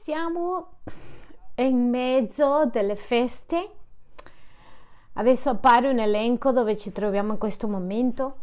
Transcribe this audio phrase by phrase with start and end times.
[0.00, 0.68] Siamo
[1.56, 3.70] in mezzo delle feste.
[5.12, 8.36] Adesso appare un elenco dove ci troviamo in questo momento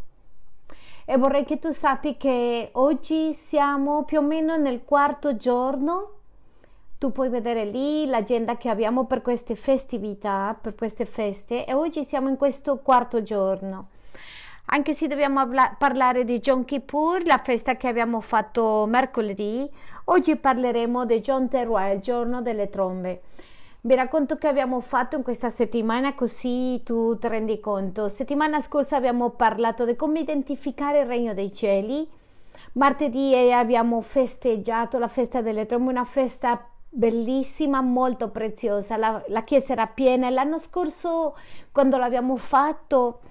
[1.03, 6.11] e vorrei che tu sappi che oggi siamo più o meno nel quarto giorno.
[6.99, 12.03] Tu puoi vedere lì l'agenda che abbiamo per queste festività, per queste feste e oggi
[12.03, 13.87] siamo in questo quarto giorno.
[14.69, 15.41] Anche se dobbiamo
[15.77, 19.69] parlare di John Kippur, la festa che abbiamo fatto mercoledì,
[20.05, 23.21] oggi parleremo di John Teruah, il giorno delle trombe.
[23.79, 28.09] Vi racconto che abbiamo fatto in questa settimana così tu ti rendi conto.
[28.09, 32.05] Settimana scorsa abbiamo parlato di come identificare il regno dei cieli.
[32.73, 38.97] Martedì abbiamo festeggiato la festa delle trombe, una festa bellissima, molto preziosa.
[38.97, 40.29] La, la chiesa era piena.
[40.29, 41.37] L'anno scorso,
[41.71, 43.21] quando l'abbiamo fatto,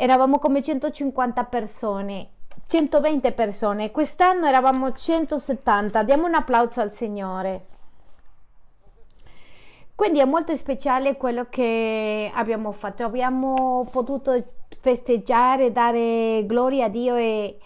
[0.00, 2.28] eravamo come 150 persone,
[2.68, 7.66] 120 persone, quest'anno eravamo 170, diamo un applauso al Signore.
[9.96, 14.40] Quindi è molto speciale quello che abbiamo fatto, abbiamo potuto
[14.80, 17.58] festeggiare, dare gloria a Dio e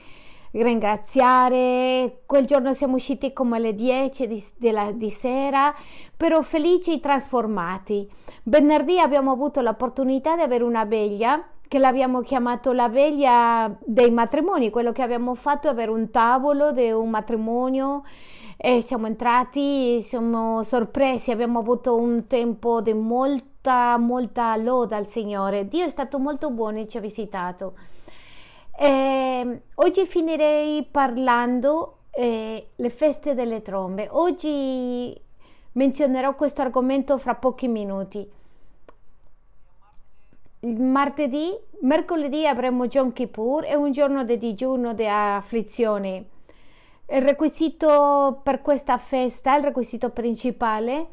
[0.53, 2.23] ringraziare.
[2.25, 5.75] Quel giorno siamo usciti come alle 10 di, della, di sera,
[6.17, 8.11] però felici e trasformati.
[8.45, 14.69] Venerdì abbiamo avuto l'opportunità di avere una veglia che l'abbiamo chiamato la veglia dei matrimoni,
[14.69, 18.03] quello che abbiamo fatto è avere un tavolo di un matrimonio
[18.59, 25.67] e siamo entrati, siamo sorpresi, abbiamo avuto un tempo di molta, molta loda al Signore.
[25.67, 27.73] Dio è stato molto buono e ci ha visitato.
[28.79, 34.09] E oggi finirei parlando eh, le feste delle trombe.
[34.11, 35.19] Oggi
[35.73, 38.41] menzionerò questo argomento fra pochi minuti
[40.71, 46.27] martedì, mercoledì avremo Yom Kippur, è un giorno di digiuno, di afflizione.
[47.09, 51.07] Il requisito per questa festa, il requisito principale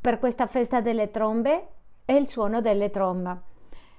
[0.00, 1.68] per questa festa delle trombe
[2.04, 3.52] è il suono delle trombe.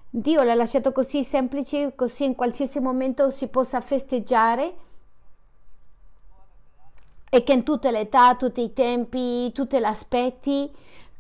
[0.10, 4.74] Dio l'ha lasciato così semplice, così in qualsiasi momento si possa festeggiare
[7.30, 10.72] e che in tutte le età, tutti i tempi, tutti gli aspetti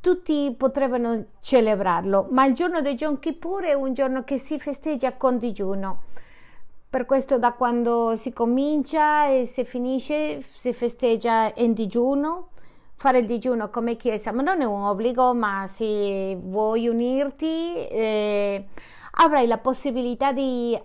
[0.06, 5.14] tutti potrebbero celebrarlo, ma il giorno di Yom Kippur è un giorno che si festeggia
[5.14, 6.04] con digiuno.
[6.88, 12.50] Per questo da quando si comincia e si finisce si festeggia in digiuno,
[12.94, 18.64] fare il digiuno come chiesa, ma non è un obbligo, ma se vuoi unirti eh,
[19.14, 20.80] avrai la possibilità di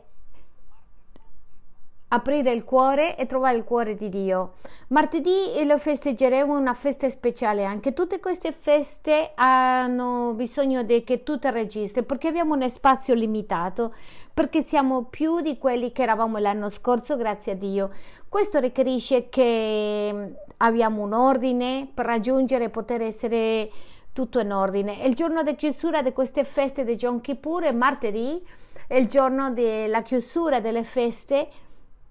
[2.12, 4.54] aprire il cuore e trovare il cuore di Dio.
[4.88, 7.92] Martedì lo festeggeremo una festa speciale anche.
[7.92, 13.94] Tutte queste feste hanno bisogno che tu ti registri perché abbiamo un spazio limitato,
[14.34, 17.90] perché siamo più di quelli che eravamo l'anno scorso, grazie a Dio.
[18.28, 23.70] Questo richiede che abbiamo un ordine per raggiungere e poter essere
[24.12, 25.04] tutto in ordine.
[25.04, 28.44] Il giorno di chiusura di queste feste di Yom Kippur è martedì,
[28.88, 31.48] è il giorno della chiusura delle feste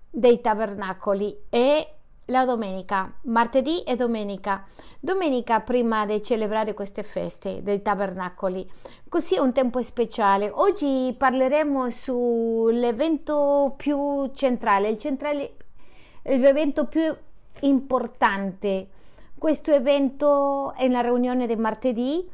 [0.09, 1.93] dei tabernacoli e
[2.29, 4.65] la domenica, martedì e domenica.
[4.99, 8.69] Domenica prima di celebrare queste feste dei tabernacoli.
[9.07, 10.49] Così è un tempo speciale.
[10.53, 15.55] Oggi parleremo sull'evento più centrale, il, centrale,
[16.23, 17.15] l'evento più
[17.61, 18.89] importante.
[19.37, 22.29] Questo evento è la riunione di martedì.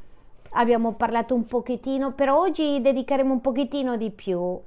[0.57, 4.59] Abbiamo parlato un pochettino, però oggi dedicheremo un pochettino di più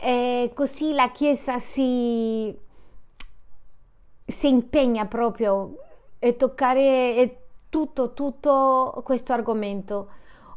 [0.00, 2.56] e così la Chiesa si,
[4.24, 5.76] si impegna proprio
[6.20, 10.08] a toccare tutto, tutto questo argomento.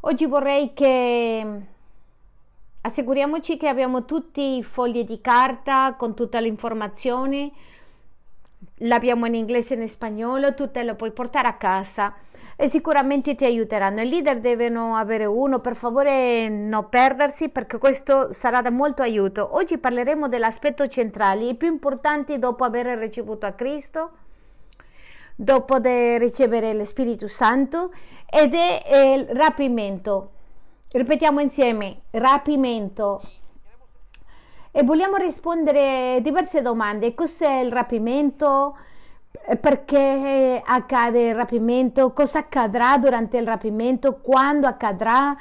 [0.02, 1.46] Oggi vorrei che
[2.82, 7.52] assicuriamoci che abbiamo tutti i fogli di carta con tutta l'informazione
[8.80, 12.14] l'abbiamo in inglese e in spagnolo, tu te lo puoi portare a casa
[12.56, 14.02] e sicuramente ti aiuteranno.
[14.02, 19.56] I leader devono avere uno, per favore non perdersi perché questo sarà da molto aiuto.
[19.56, 24.12] Oggi parleremo dell'aspetto centrale, i più importanti dopo aver ricevuto a Cristo,
[25.36, 27.92] dopo di ricevere lo Spirito Santo
[28.30, 30.32] ed è il rapimento.
[30.92, 33.22] Ripetiamo insieme, rapimento
[34.72, 37.14] e vogliamo rispondere diverse domande.
[37.14, 38.78] Cos'è il rapimento?
[39.60, 42.14] Perché accade il rapimento?
[42.14, 44.20] Cosa accadrà durante il rapimento?
[44.22, 45.36] Quando accadrà?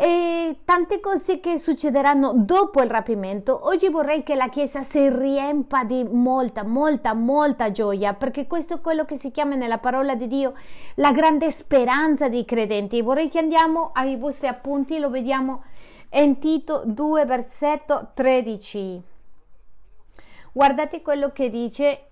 [0.00, 3.58] E tante cose che succederanno dopo il rapimento.
[3.64, 8.80] Oggi vorrei che la Chiesa si riempa di molta, molta, molta gioia, perché questo è
[8.80, 10.52] quello che si chiama nella parola di Dio
[10.96, 13.02] la grande speranza dei credenti.
[13.02, 15.64] Vorrei che andiamo ai vostri appunti, lo vediamo
[16.12, 19.02] in Tito 2 versetto 13.
[20.52, 22.08] Guardate quello che dice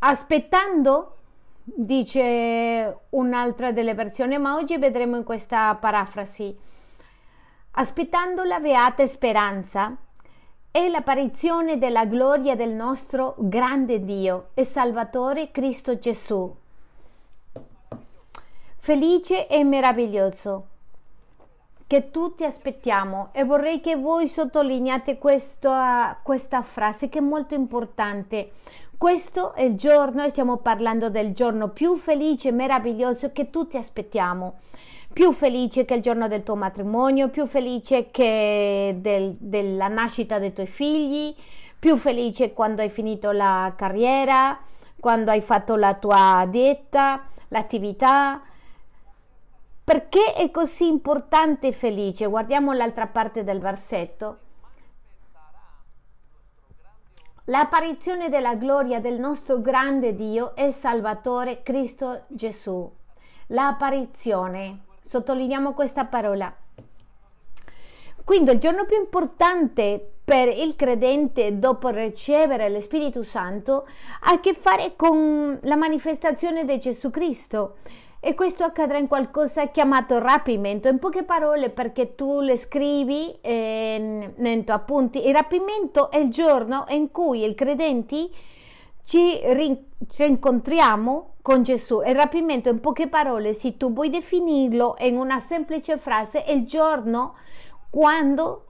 [0.00, 1.16] aspettando,
[1.62, 6.56] dice un'altra delle versioni, ma oggi vedremo in questa parafrasi,
[7.72, 9.96] aspettando la beata speranza
[10.70, 16.54] e l'apparizione della gloria del nostro grande Dio e Salvatore Cristo Gesù.
[18.84, 20.66] Felice e meraviglioso
[21.86, 28.50] che tutti aspettiamo e vorrei che voi sottolineate questa, questa frase che è molto importante.
[28.98, 33.76] Questo è il giorno, e stiamo parlando del giorno più felice e meraviglioso che tutti
[33.76, 34.54] aspettiamo.
[35.12, 40.52] Più felice che il giorno del tuo matrimonio, più felice che del, della nascita dei
[40.52, 41.32] tuoi figli,
[41.78, 44.58] più felice quando hai finito la carriera,
[44.98, 48.42] quando hai fatto la tua dieta, l'attività,
[49.84, 52.26] perché è così importante e felice?
[52.26, 54.38] Guardiamo l'altra parte del versetto.
[57.46, 62.88] L'apparizione della gloria del nostro grande Dio e Salvatore Cristo Gesù.
[63.48, 64.84] L'apparizione.
[65.00, 66.54] Sottolineiamo questa parola.
[68.24, 73.88] Quindi il giorno più importante per il credente dopo ricevere lo Spirito Santo
[74.20, 77.78] ha a che fare con la manifestazione di Gesù Cristo
[78.24, 80.86] e questo accadrà in qualcosa chiamato rapimento.
[80.86, 86.30] In poche parole, perché tu le scrivi eh, nei tuoi appunti, il rapimento è il
[86.30, 88.32] giorno in cui i credenti
[89.02, 92.00] ci, rin- ci incontriamo con Gesù.
[92.02, 96.64] Il rapimento, in poche parole, se tu vuoi definirlo in una semplice frase, è il
[96.64, 97.34] giorno
[97.90, 98.66] quando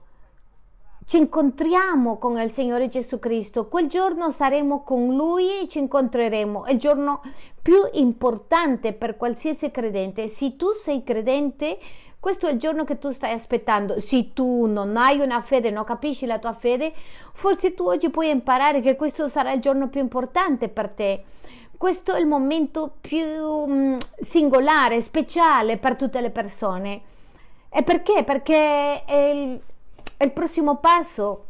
[1.05, 6.65] ci incontriamo con il Signore Gesù Cristo, quel giorno saremo con Lui e ci incontreremo.
[6.65, 7.21] È il giorno
[7.61, 10.27] più importante per qualsiasi credente.
[10.27, 11.77] Se tu sei credente,
[12.19, 13.99] questo è il giorno che tu stai aspettando.
[13.99, 16.93] Se tu non hai una fede, non capisci la tua fede,
[17.33, 21.23] forse tu oggi puoi imparare che questo sarà il giorno più importante per te.
[21.75, 23.25] Questo è il momento più
[23.67, 27.01] mm, singolare, speciale per tutte le persone.
[27.69, 28.23] E perché?
[28.23, 29.59] Perché è il,
[30.23, 31.47] il prossimo passo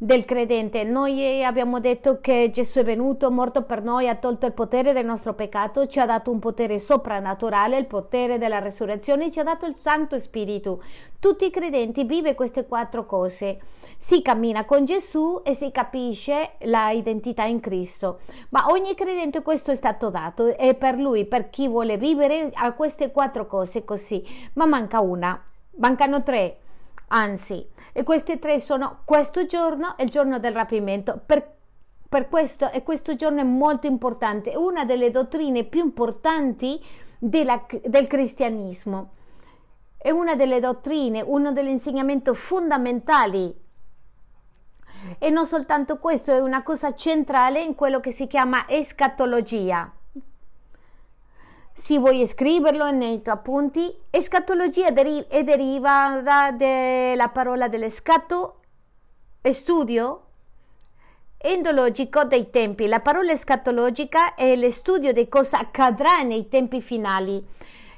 [0.00, 0.84] del credente.
[0.84, 5.04] Noi abbiamo detto che Gesù è venuto, morto per noi, ha tolto il potere del
[5.04, 9.66] nostro peccato, ci ha dato un potere soprannaturale, il potere della resurrezione, ci ha dato
[9.66, 10.82] il Santo Spirito.
[11.18, 13.58] Tutti i credenti vivono queste quattro cose.
[13.98, 18.20] Si cammina con Gesù e si capisce l'identità in Cristo.
[18.50, 22.72] Ma ogni credente questo è stato dato e per lui, per chi vuole vivere, ha
[22.72, 24.24] queste quattro cose così.
[24.52, 26.58] Ma manca una, mancano tre
[27.08, 31.20] Anzi, e questi tre sono questo giorno e il giorno del rapimento.
[31.24, 31.56] Per,
[32.08, 36.82] per questo, e questo giorno è molto importante, è una delle dottrine più importanti
[37.18, 39.12] della, del cristianesimo.
[39.96, 43.66] È una delle dottrine, uno degli insegnamenti fondamentali
[45.18, 49.92] e non soltanto questo, è una cosa centrale in quello che si chiama escatologia
[51.78, 58.56] se vuoi scriverlo nei tuoi appunti, escatologia deri- è deriva dalla parola dell'escato,
[59.52, 60.24] studio
[61.36, 62.88] endologico dei tempi.
[62.88, 67.46] La parola escatologica è lo studio di cosa accadrà nei tempi finali,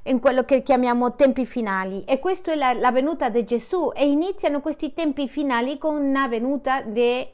[0.04, 2.04] in quello che chiamiamo tempi finali.
[2.04, 6.28] E questa è la, la venuta di Gesù e iniziano questi tempi finali con una
[6.28, 7.32] venuta de,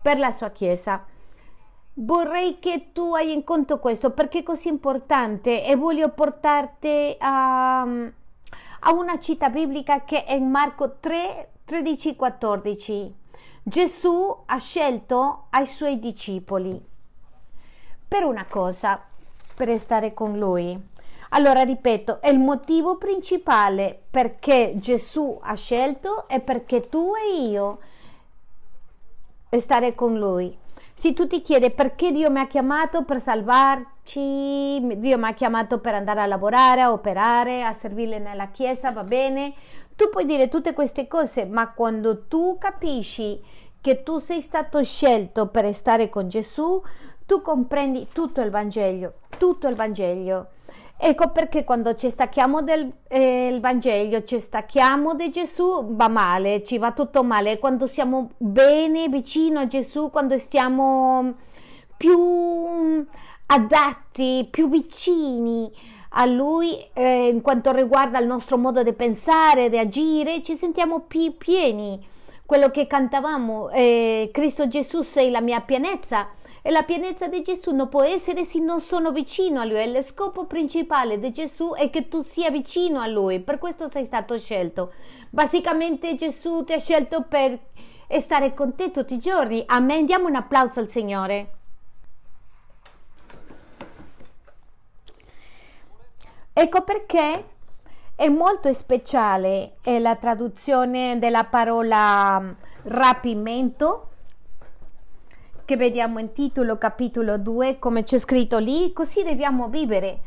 [0.00, 1.04] per la sua Chiesa.
[2.00, 7.80] Vorrei che tu hai in conto questo perché è così importante e voglio portarti a,
[7.80, 13.14] a una cita biblica che è in Marco 3, 13, 14.
[13.64, 16.80] Gesù ha scelto ai suoi discepoli
[18.06, 19.04] per una cosa,
[19.56, 20.80] per stare con lui.
[21.30, 27.78] Allora, ripeto, è il motivo principale perché Gesù ha scelto e perché tu e io
[29.58, 30.66] stare con lui.
[30.98, 35.78] Se tu ti chiedi perché Dio mi ha chiamato per salvarci, Dio mi ha chiamato
[35.78, 39.54] per andare a lavorare, a operare, a servirle nella chiesa, va bene?
[39.94, 43.40] Tu puoi dire tutte queste cose, ma quando tu capisci
[43.80, 46.82] che tu sei stato scelto per stare con Gesù,
[47.24, 50.48] tu comprendi tutto il Vangelo, tutto il Vangelo.
[51.00, 56.76] Ecco perché quando ci stacchiamo del eh, Vangelo, ci stacchiamo di Gesù, va male, ci
[56.76, 57.60] va tutto male.
[57.60, 61.34] Quando siamo bene vicino a Gesù, quando stiamo
[61.96, 63.06] più
[63.46, 65.70] adatti, più vicini
[66.10, 71.02] a Lui eh, in quanto riguarda il nostro modo di pensare, di agire, ci sentiamo
[71.02, 72.04] più pieni.
[72.44, 76.26] Quello che cantavamo, eh, Cristo Gesù sei la mia pienezza
[76.62, 79.82] e la pienezza di Gesù non può essere se non sono vicino a Lui.
[79.82, 84.04] Il scopo principale di Gesù è che tu sia vicino a Lui, per questo sei
[84.04, 84.92] stato scelto.
[85.30, 87.58] Basicamente Gesù ti ha scelto per
[88.18, 89.62] stare con te tutti i giorni.
[89.66, 90.06] Amen.
[90.06, 91.52] Diamo un applauso al Signore.
[96.52, 97.44] Ecco perché
[98.16, 102.50] è molto speciale eh, la traduzione della parola mm,
[102.82, 104.08] rapimento
[105.68, 110.20] che vediamo in titolo capitolo 2 come c'è scritto lì, così dobbiamo vivere.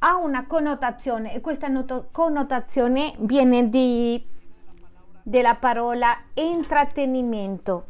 [0.00, 1.68] Ha una connotazione e questa
[2.10, 4.20] connotazione viene di,
[5.22, 7.86] della parola intrattenimento.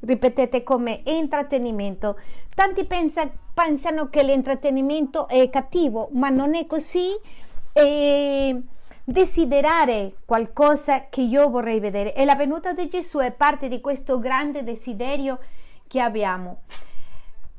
[0.00, 2.18] Ripetete come intrattenimento.
[2.54, 7.08] Tanti pensa, pensano che l'intrattenimento è cattivo, ma non è così.
[7.74, 8.62] E
[9.04, 14.18] desiderare qualcosa che io vorrei vedere e la venuta di Gesù è parte di questo
[14.18, 15.38] grande desiderio
[15.92, 16.62] che abbiamo.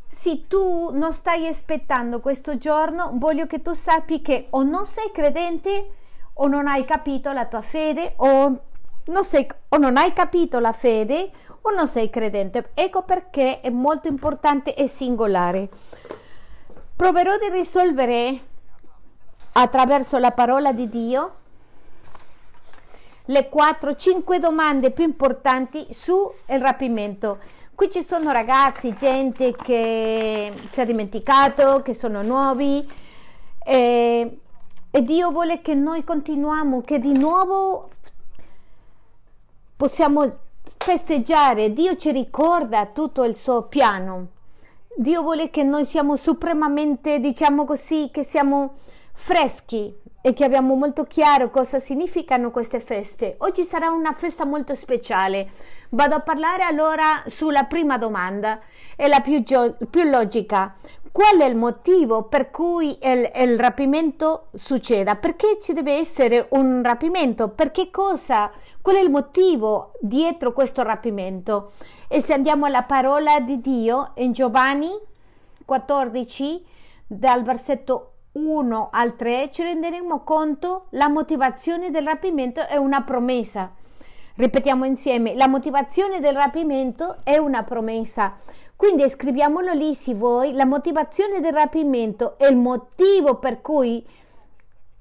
[0.09, 5.11] Se tu non stai aspettando questo giorno, voglio che tu sappi che o non sei
[5.11, 5.91] credente
[6.33, 8.59] o non hai capito la tua fede o
[9.05, 11.29] non, sei, o non hai capito la fede
[11.61, 12.71] o non sei credente.
[12.73, 15.69] Ecco perché è molto importante e singolare.
[16.95, 18.41] Proverò di risolvere
[19.51, 21.35] attraverso la parola di Dio
[23.25, 27.61] le 4-5 domande più importanti sul rapimento.
[27.83, 32.89] Qui ci sono ragazzi, gente che si è dimenticato, che sono nuovi
[33.61, 34.39] e,
[34.89, 37.89] e Dio vuole che noi continuiamo, che di nuovo
[39.75, 40.33] possiamo
[40.77, 41.73] festeggiare.
[41.73, 44.27] Dio ci ricorda tutto il suo piano.
[44.95, 48.75] Dio vuole che noi siamo supremamente, diciamo così, che siamo
[49.11, 49.93] freschi
[50.25, 53.35] e che abbiamo molto chiaro cosa significano queste feste.
[53.39, 55.49] Oggi sarà una festa molto speciale.
[55.89, 58.61] Vado a parlare allora sulla prima domanda,
[58.95, 60.75] è la più, gio- più logica.
[61.11, 65.17] Qual è il motivo per cui il, il rapimento succeda?
[65.17, 67.49] Perché ci deve essere un rapimento?
[67.49, 68.49] Per che cosa?
[68.81, 71.73] Qual è il motivo dietro questo rapimento?
[72.07, 74.89] E se andiamo alla parola di Dio in Giovanni
[75.65, 76.65] 14,
[77.05, 83.71] dal versetto 1 al 3 ci renderemo conto la motivazione del rapimento è una promessa.
[84.35, 88.37] Ripetiamo insieme, la motivazione del rapimento è una promessa.
[88.75, 94.03] Quindi scriviamolo lì se vuoi, la motivazione del rapimento e il motivo per cui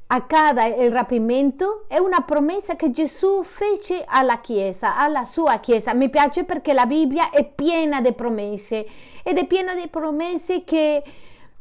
[0.09, 5.95] accada il rapimento è una promessa che Gesù fece alla Chiesa, alla sua Chiesa.
[5.95, 8.87] Mi piace perché la Bibbia è piena di promesse
[9.23, 11.03] ed è piena di promesse che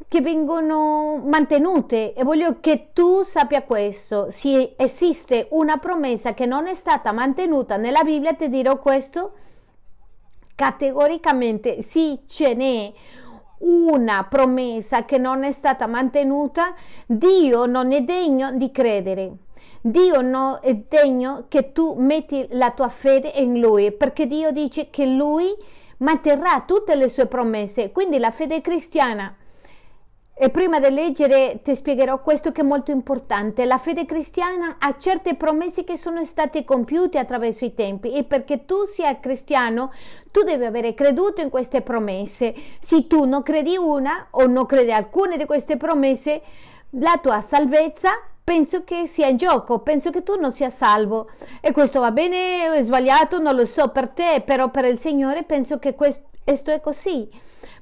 [0.08, 4.30] che vengono mantenute e voglio che tu sappia questo.
[4.30, 9.34] Se esiste una promessa che non è stata mantenuta nella Bibbia, ti dirò questo
[10.56, 11.82] categoricamente.
[11.82, 12.94] Sì, ce n'è
[13.60, 16.74] una promessa che non è stata mantenuta,
[17.06, 19.32] Dio non è degno di credere.
[19.82, 24.90] Dio non è degno che tu metti la tua fede in Lui, perché Dio dice
[24.90, 25.52] che Lui
[25.98, 27.92] manterrà tutte le sue promesse.
[27.92, 29.36] Quindi la fede cristiana
[30.44, 33.64] e prima di leggere ti spiegherò questo che è molto importante.
[33.66, 38.66] La fede cristiana ha certe promesse che sono state compiute attraverso i tempi e perché
[38.66, 39.94] tu sia cristiano
[40.32, 42.56] tu devi avere creduto in queste promesse.
[42.80, 46.42] Se tu non credi una o non credi alcune di queste promesse,
[46.94, 48.10] la tua salvezza
[48.44, 51.30] penso che sia in gioco, penso che tu non sia salvo.
[51.62, 54.98] E questo va bene o è sbagliato, non lo so per te, però per il
[54.98, 57.30] Signore penso che questo è così.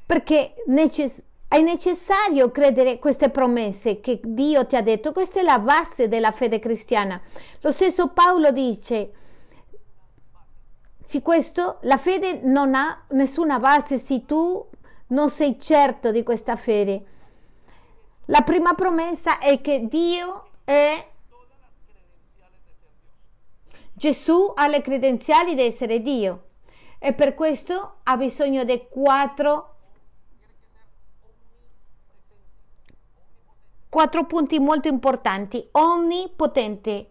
[0.06, 5.58] Perché necess- è necessario credere queste promesse che Dio ti ha detto, questa è la
[5.58, 7.20] base della fede cristiana.
[7.62, 9.12] Lo stesso Paolo dice,
[11.03, 14.63] se questo, la fede non ha nessuna base se tu
[15.08, 17.06] non sei certo di questa fede.
[18.25, 21.03] La prima promessa è che Dio è
[23.96, 26.44] Gesù ha le credenziali di essere Dio
[27.00, 29.78] e per questo ha bisogno di quattro
[33.89, 35.67] quattro punti molto importanti.
[35.72, 37.08] Onnipotente.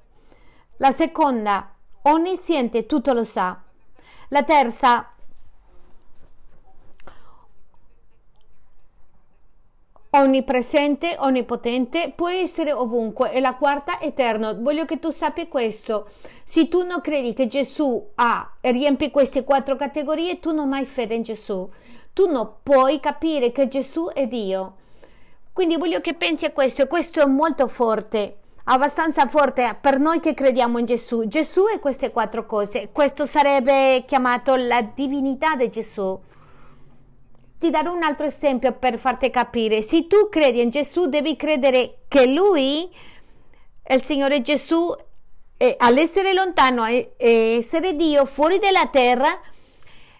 [0.76, 3.60] La seconda, onniziente, tutto lo sa.
[4.28, 5.12] La terza,
[10.10, 13.32] onnipresente, onnipotente, può essere ovunque.
[13.32, 14.54] E la quarta, eterno.
[14.60, 16.08] Voglio che tu sappia questo.
[16.44, 20.84] Se tu non credi che Gesù ha e riempie queste quattro categorie, tu non hai
[20.84, 21.68] fede in Gesù.
[22.12, 24.76] Tu non puoi capire che Gesù è Dio.
[25.58, 28.36] Quindi voglio che pensi a questo e questo è molto forte,
[28.66, 31.26] abbastanza forte per noi che crediamo in Gesù.
[31.26, 32.90] Gesù e queste quattro cose.
[32.92, 36.16] Questo sarebbe chiamato la divinità di Gesù.
[37.58, 39.82] Ti darò un altro esempio per farti capire.
[39.82, 42.88] Se tu credi in Gesù, devi credere che Lui,
[43.88, 44.94] il Signore Gesù,
[45.78, 49.40] all'essere lontano e essere Dio fuori dalla terra,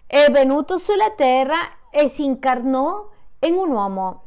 [0.05, 3.07] è venuto sulla terra e si incarnò
[3.39, 4.23] in un uomo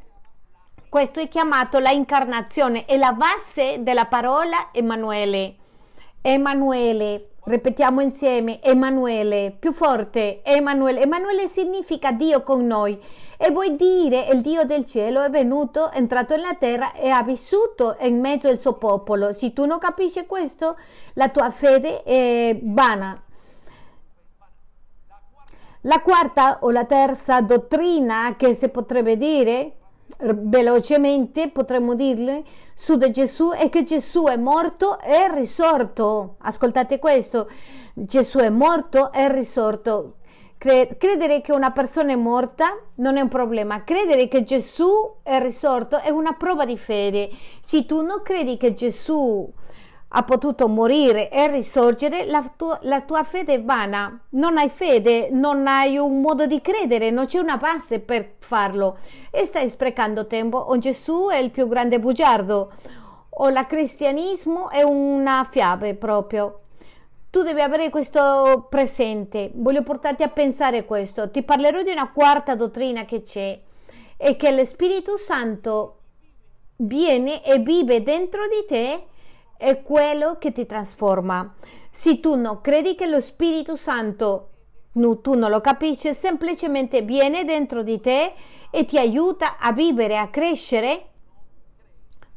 [0.92, 5.54] questo è chiamato la incarnazione, è la base della parola Emanuele.
[6.20, 11.00] Emanuele, ripetiamo insieme, Emanuele, più forte, Emanuele.
[11.00, 13.02] Emanuele significa Dio con noi
[13.38, 17.22] e vuol dire il Dio del cielo è venuto, è entrato nella terra e ha
[17.22, 19.32] vissuto in mezzo al suo popolo.
[19.32, 20.76] Se tu non capisci questo,
[21.14, 23.18] la tua fede è vana.
[25.80, 29.76] La quarta o la terza dottrina che si potrebbe dire
[30.18, 36.36] velocemente potremmo dirle su di Gesù è che Gesù è morto e risorto.
[36.38, 37.48] Ascoltate questo,
[37.94, 40.16] Gesù è morto e risorto.
[40.58, 45.98] Credere che una persona è morta non è un problema, credere che Gesù è risorto
[45.98, 47.30] è una prova di fede.
[47.60, 49.52] Se tu non credi che Gesù
[50.14, 54.20] ha potuto morire e risorgere, la tua, la tua, fede è vana.
[54.30, 58.98] Non hai fede, non hai un modo di credere, non c'è una base per farlo
[59.30, 60.58] e stai sprecando tempo.
[60.58, 62.72] O Gesù è il più grande bugiardo
[63.30, 66.58] o il cristianesimo è una fiaba proprio.
[67.30, 69.50] Tu devi avere questo presente.
[69.54, 71.30] Voglio portarti a pensare questo.
[71.30, 73.58] Ti parlerò di una quarta dottrina che c'è
[74.18, 76.00] e che lo Spirito Santo
[76.76, 79.06] viene e vive dentro di te
[79.62, 81.54] è quello che ti trasforma.
[81.88, 84.48] Se tu non credi che lo Spirito Santo
[84.94, 88.32] no, tu non lo capisci, semplicemente viene dentro di te
[88.72, 91.06] e ti aiuta a vivere, a crescere,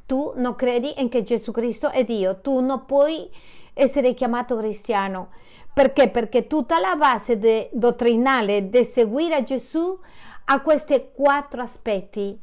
[0.06, 3.28] tu non credi in che Gesù Cristo è Dio, tu non puoi
[3.74, 5.30] essere chiamato cristiano.
[5.74, 6.10] Perché?
[6.10, 10.00] Perché tutta la base de, dottrinale di seguire Gesù
[10.46, 12.40] ha questi quattro aspetti.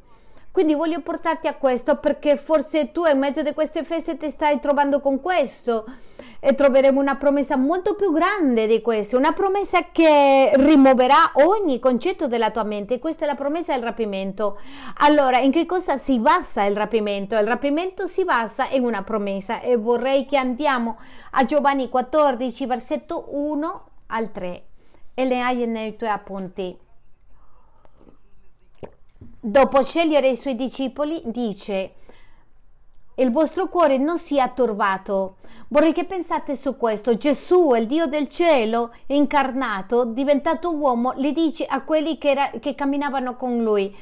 [0.53, 4.61] Quindi voglio portarti a questo perché forse tu in mezzo di queste feste ti stai
[4.61, 5.87] trovando con questo
[6.41, 12.27] e troveremo una promessa molto più grande di questo, una promessa che rimuoverà ogni concetto
[12.27, 12.99] della tua mente.
[12.99, 14.59] Questa è la promessa del rapimento.
[14.99, 17.35] Allora, in che cosa si basa il rapimento?
[17.37, 20.99] Il rapimento si basa in una promessa e vorrei che andiamo
[21.31, 24.63] a Giovanni 14, versetto 1 al 3
[25.15, 26.82] e le hai nei tuoi appunti.
[29.45, 31.95] Dopo scegliere i suoi discepoli, dice,
[33.17, 35.39] il vostro cuore non sia turbato.
[35.67, 37.17] Vorrei che pensate su questo.
[37.17, 42.77] Gesù, il Dio del cielo, incarnato, diventato uomo, gli dice a quelli che, era, che
[42.77, 43.93] camminavano con lui,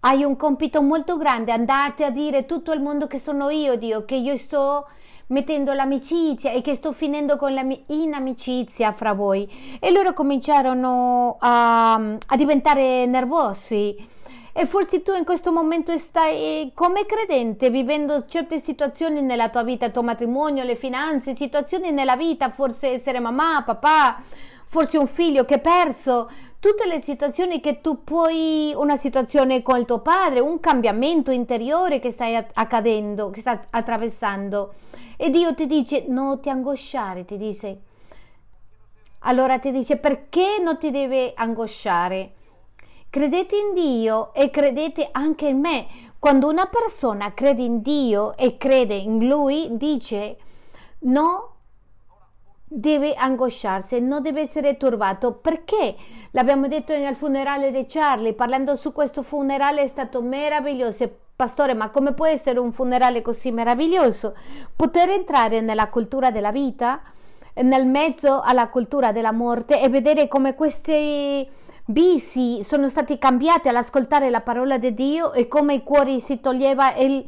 [0.00, 3.76] hai un compito molto grande, andate a dire a tutto il mondo che sono io,
[3.76, 4.88] Dio, che io sto
[5.26, 9.46] mettendo l'amicizia e che sto finendo con la inamicizia fra voi.
[9.78, 14.18] E loro cominciarono a, a diventare nervosi
[14.52, 19.86] e forse tu in questo momento stai come credente vivendo certe situazioni nella tua vita,
[19.86, 24.20] il tuo matrimonio, le finanze, situazioni nella vita, forse essere mamma, papà,
[24.66, 29.78] forse un figlio che hai perso, tutte le situazioni che tu puoi, una situazione con
[29.78, 34.74] il tuo padre, un cambiamento interiore che stai accadendo, che sta attraversando.
[35.16, 37.80] E Dio ti dice, non ti angosciare, ti dice.
[39.20, 42.32] Allora ti dice, perché non ti deve angosciare?
[43.10, 45.88] Credete in Dio e credete anche in me.
[46.20, 50.36] Quando una persona crede in Dio e crede in Lui, dice
[51.00, 51.54] no
[52.72, 55.32] deve angosciarsi, non deve essere turbato.
[55.32, 55.96] Perché?
[56.30, 61.10] L'abbiamo detto nel funerale di Charlie, parlando su questo funerale è stato meraviglioso.
[61.34, 64.36] Pastore, ma come può essere un funerale così meraviglioso?
[64.76, 67.00] Poter entrare nella cultura della vita,
[67.54, 71.48] nel mezzo alla cultura della morte e vedere come questi
[71.90, 76.94] Bisi sono stati cambiati all'ascoltare la parola di Dio e come i cuori si toglieva
[76.94, 77.24] il,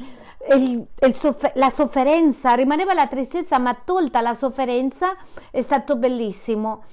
[0.56, 5.16] il, il soffer- la sofferenza, rimaneva la tristezza, ma tolta la sofferenza
[5.50, 6.84] è stato bellissimo.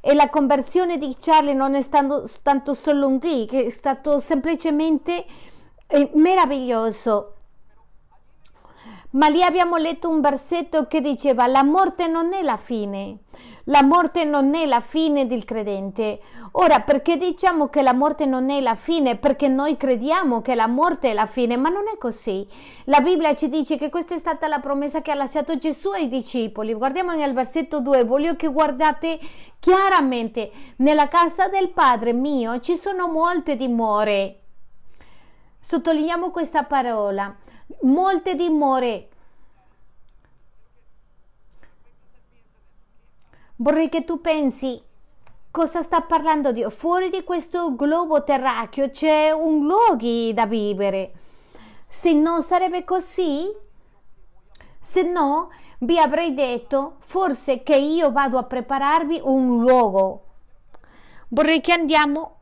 [0.00, 5.24] E la conversione di Charlie non è stato tanto solo un click, è stato semplicemente
[5.88, 7.32] eh, meraviglioso.
[9.10, 13.18] Ma lì abbiamo letto un versetto che diceva la morte non è la fine,
[13.68, 16.20] la morte non è la fine del credente.
[16.52, 19.16] Ora, perché diciamo che la morte non è la fine?
[19.16, 22.46] Perché noi crediamo che la morte è la fine, ma non è così.
[22.84, 26.08] La Bibbia ci dice che questa è stata la promessa che ha lasciato Gesù ai
[26.08, 26.74] discepoli.
[26.74, 29.18] Guardiamo nel versetto 2, voglio che guardate
[29.58, 34.40] chiaramente, nella casa del Padre mio ci sono molte dimore.
[35.60, 37.34] Sottolineiamo questa parola
[37.82, 39.08] molte dimore.
[43.58, 44.82] Vorrei che tu pensi
[45.50, 46.68] cosa sta parlando Dio.
[46.68, 51.12] Fuori di questo globo terracchio c'è un luogo da vivere.
[51.88, 53.50] Se non sarebbe così,
[54.78, 60.24] se no vi avrei detto forse che io vado a prepararvi un luogo.
[61.28, 62.40] Vorrei che andiamo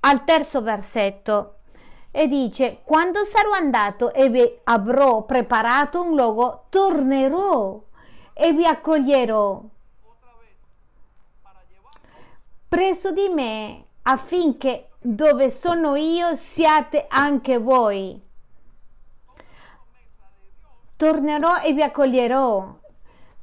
[0.00, 1.54] al terzo versetto
[2.12, 7.82] e dice quando sarò andato e vi avrò preparato un luogo tornerò
[8.32, 9.74] e vi accoglierò
[12.76, 18.20] presso di me affinché dove sono io siate anche voi.
[20.94, 22.76] Tornerò e vi accoglierò.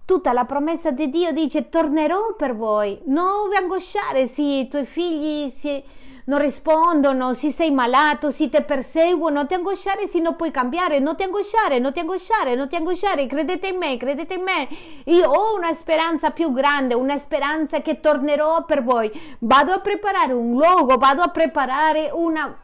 [0.06, 3.02] Tutta la promessa di Dio dice tornerò per voi.
[3.06, 5.84] Non vi angosciare se i tuoi figli si,
[6.26, 11.00] non rispondono, se sei malato, se ti perseguono, non ti angosciare se non puoi cambiare,
[11.00, 14.68] non ti angosciare, non ti angosciare, non ti angosciare, credete in me, credete in me.
[15.06, 19.12] Io ho una speranza più grande, una speranza che tornerò per voi.
[19.40, 22.56] Vado a preparare un luogo, vado a preparare una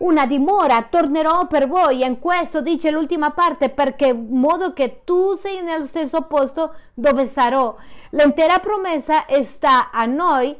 [0.00, 2.02] una dimora, tornerò per voi.
[2.02, 6.74] E in questo dice l'ultima parte, perché in modo che tu sei nello stesso posto
[6.94, 7.74] dove sarò.
[8.10, 10.56] L'intera promessa sta a noi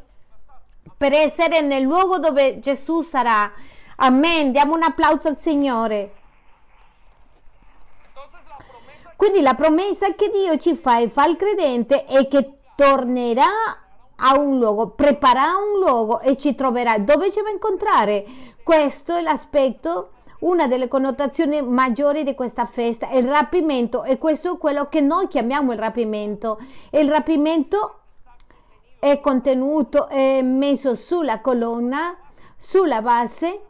[0.96, 3.50] per essere nel luogo dove Gesù sarà.
[3.96, 4.52] Amen.
[4.52, 6.12] Diamo un applauso al Signore.
[9.16, 13.44] Quindi la promessa che Dio ci fa e fa il credente è che tornerà
[14.16, 16.98] a un luogo, preparerà un luogo e ci troverà.
[16.98, 18.24] Dove ci va a incontrare?
[18.62, 24.58] Questo è l'aspetto, una delle connotazioni maggiori di questa festa, il rapimento e questo è
[24.58, 26.58] quello che noi chiamiamo il rapimento.
[26.90, 27.99] Il rapimento
[29.00, 32.16] è contenuto, è messo sulla colonna,
[32.56, 33.62] sulla base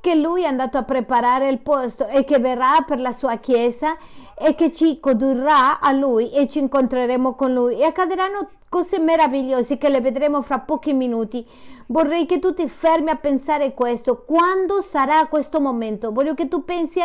[0.00, 3.96] che lui è andato a preparare il posto e che verrà per la sua chiesa
[4.36, 9.78] e che ci condurrà a lui e ci incontreremo con lui e accadranno cose meravigliose
[9.78, 11.46] che le vedremo fra pochi minuti.
[11.86, 14.24] Vorrei che tu ti fermi a pensare questo.
[14.24, 16.10] Quando sarà questo momento?
[16.10, 16.98] Voglio che tu pensi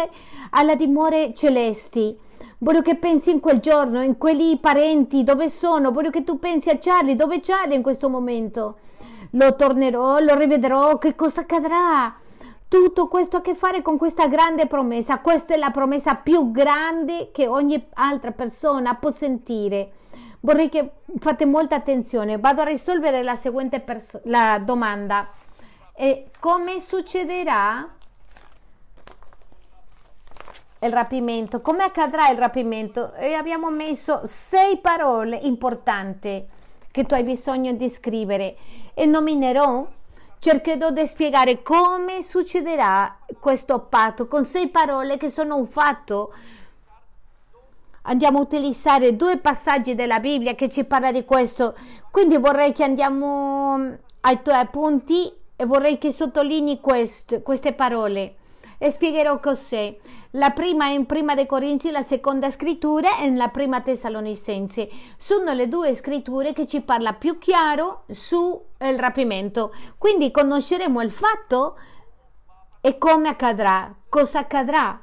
[0.50, 2.18] alla dimore celesti.
[2.60, 5.91] Voglio che pensi in quel giorno, in quelli parenti, dove sono.
[5.91, 8.78] Voglio che tu pensi a Charlie, dove è Charlie in questo momento?
[9.32, 12.15] Lo tornerò, lo rivedrò, che cosa accadrà?
[12.67, 15.20] Tutto questo ha a che fare con questa grande promessa.
[15.20, 19.91] Questa è la promessa più grande che ogni altra persona può sentire
[20.41, 22.38] vorrei che fate molta attenzione.
[22.38, 25.30] Vado a risolvere la seguente perso- la domanda.
[25.93, 27.96] E come succederà
[30.82, 31.62] il rapimento?
[31.62, 33.13] Come accadrà il rapimento?
[33.13, 36.46] E abbiamo messo sei parole importanti
[36.92, 38.56] che tu hai bisogno di scrivere
[38.94, 39.88] e nominerò
[40.40, 46.32] cercherò di spiegare come succederà questo patto con sei parole che sono un fatto
[48.08, 51.76] andiamo a utilizzare due passaggi della Bibbia che ci parla di questo.
[52.12, 58.36] Quindi vorrei che andiamo mm, ai tuoi appunti e vorrei che sottolinei quest, queste parole
[58.78, 59.98] e spiegherò cos'è.
[60.32, 64.90] La prima è in prima dei Corinzi, la seconda scrittura è nella prima Tessalonissense.
[65.18, 69.74] Sono le due scritture che ci parla più chiaro sul rapimento.
[69.98, 71.78] Quindi conosceremo il fatto
[72.82, 75.02] e come accadrà, cosa accadrà.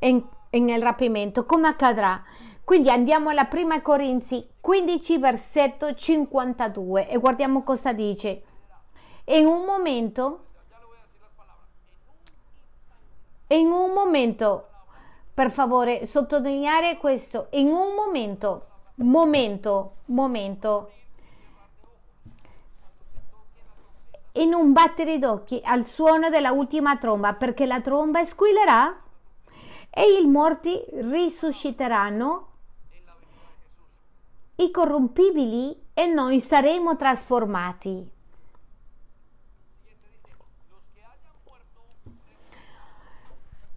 [0.00, 2.22] Nel rapimento, come accadrà?
[2.64, 8.42] Quindi andiamo alla prima Corinzi 15 versetto 52 e guardiamo cosa dice.
[9.24, 10.47] In un momento,
[13.48, 14.68] in un momento,
[15.32, 20.90] per favore sottolineare questo, in un momento, momento, momento,
[24.32, 29.02] in un battere d'occhi al suono della ultima tromba, perché la tromba squillerà
[29.90, 32.46] e i morti risusciteranno,
[34.56, 38.16] i corrompibili e noi saremo trasformati.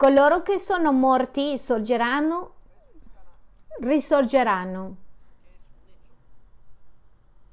[0.02, 2.54] Coloro che sono morti sorgeranno,
[3.82, 4.96] risorgeranno.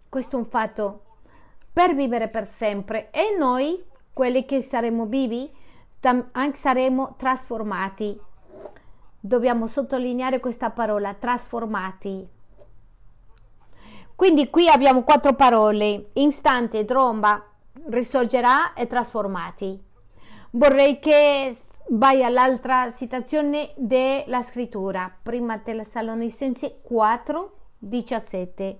[0.09, 1.01] Questo è un fatto
[1.71, 5.47] per vivere per sempre e noi, quelli che saremo vivi,
[6.55, 8.19] saremo trasformati
[9.19, 12.27] dobbiamo sottolineare questa parola, trasformati.
[14.15, 17.45] Quindi qui abbiamo quattro parole, istante, tromba,
[17.89, 19.85] risorgerà e trasformati.
[20.51, 21.55] Vorrei che
[21.91, 28.79] vai all'altra citazione della scrittura, prima Tessalonicesi 4, 17.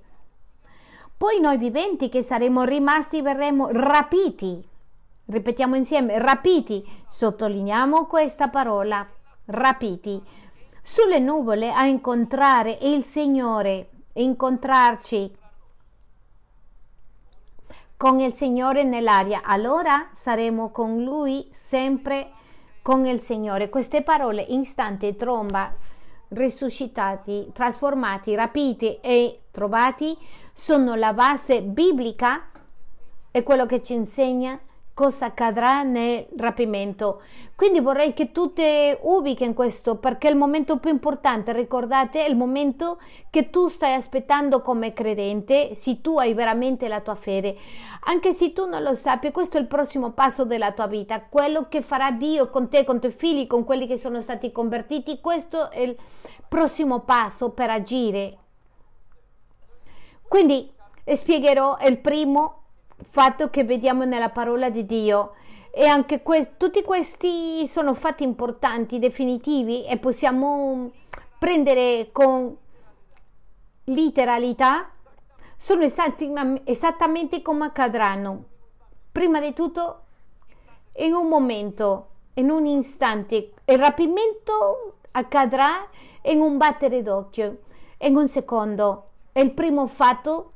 [1.18, 4.64] Poi noi viventi che saremo rimasti verremo rapiti.
[5.26, 6.86] Ripetiamo insieme, rapiti.
[7.08, 9.08] Sottolineiamo questa parola,
[9.46, 10.22] rapiti
[10.82, 15.38] sulle nuvole a incontrare il Signore, incontrarci
[17.98, 22.32] con il Signore nell'aria, allora saremo con Lui sempre
[22.82, 23.70] con il Signore.
[23.70, 25.74] Queste parole, istante, tromba,
[26.30, 30.18] risuscitati, trasformati, rapiti e trovati
[30.54, 32.50] sono la base biblica
[33.32, 34.60] e quello che ci insegna
[35.00, 37.22] cosa accadrà nel rapimento.
[37.56, 38.62] Quindi vorrei che tu ti
[39.00, 43.70] ubichi in questo perché è il momento più importante, ricordate, è il momento che tu
[43.70, 47.56] stai aspettando come credente, se tu hai veramente la tua fede.
[48.08, 51.68] Anche se tu non lo sappi, questo è il prossimo passo della tua vita, quello
[51.70, 55.22] che farà Dio con te, con i tuoi figli, con quelli che sono stati convertiti,
[55.22, 55.96] questo è il
[56.50, 58.38] prossimo passo per agire.
[60.28, 60.70] Quindi
[61.06, 62.60] spiegherò il primo
[63.02, 65.34] fatto che vediamo nella parola di Dio.
[65.72, 70.92] E anche que- tutti questi sono fatti importanti, definitivi e possiamo
[71.38, 72.56] prendere con
[73.86, 74.90] literalità,
[75.56, 78.44] sono esattamente come accadranno.
[79.12, 80.04] Prima di tutto,
[80.98, 85.88] in un momento, in un istante, il rapimento accadrà
[86.24, 87.60] in un battere d'occhio,
[88.00, 89.10] in un secondo.
[89.34, 90.54] Il primo fatto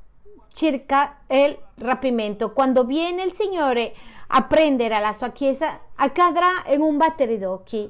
[0.53, 2.51] circa il rapimento.
[2.53, 3.93] Quando viene il Signore
[4.27, 7.89] a prendere la sua chiesa, accadrà in un battere d'occhi.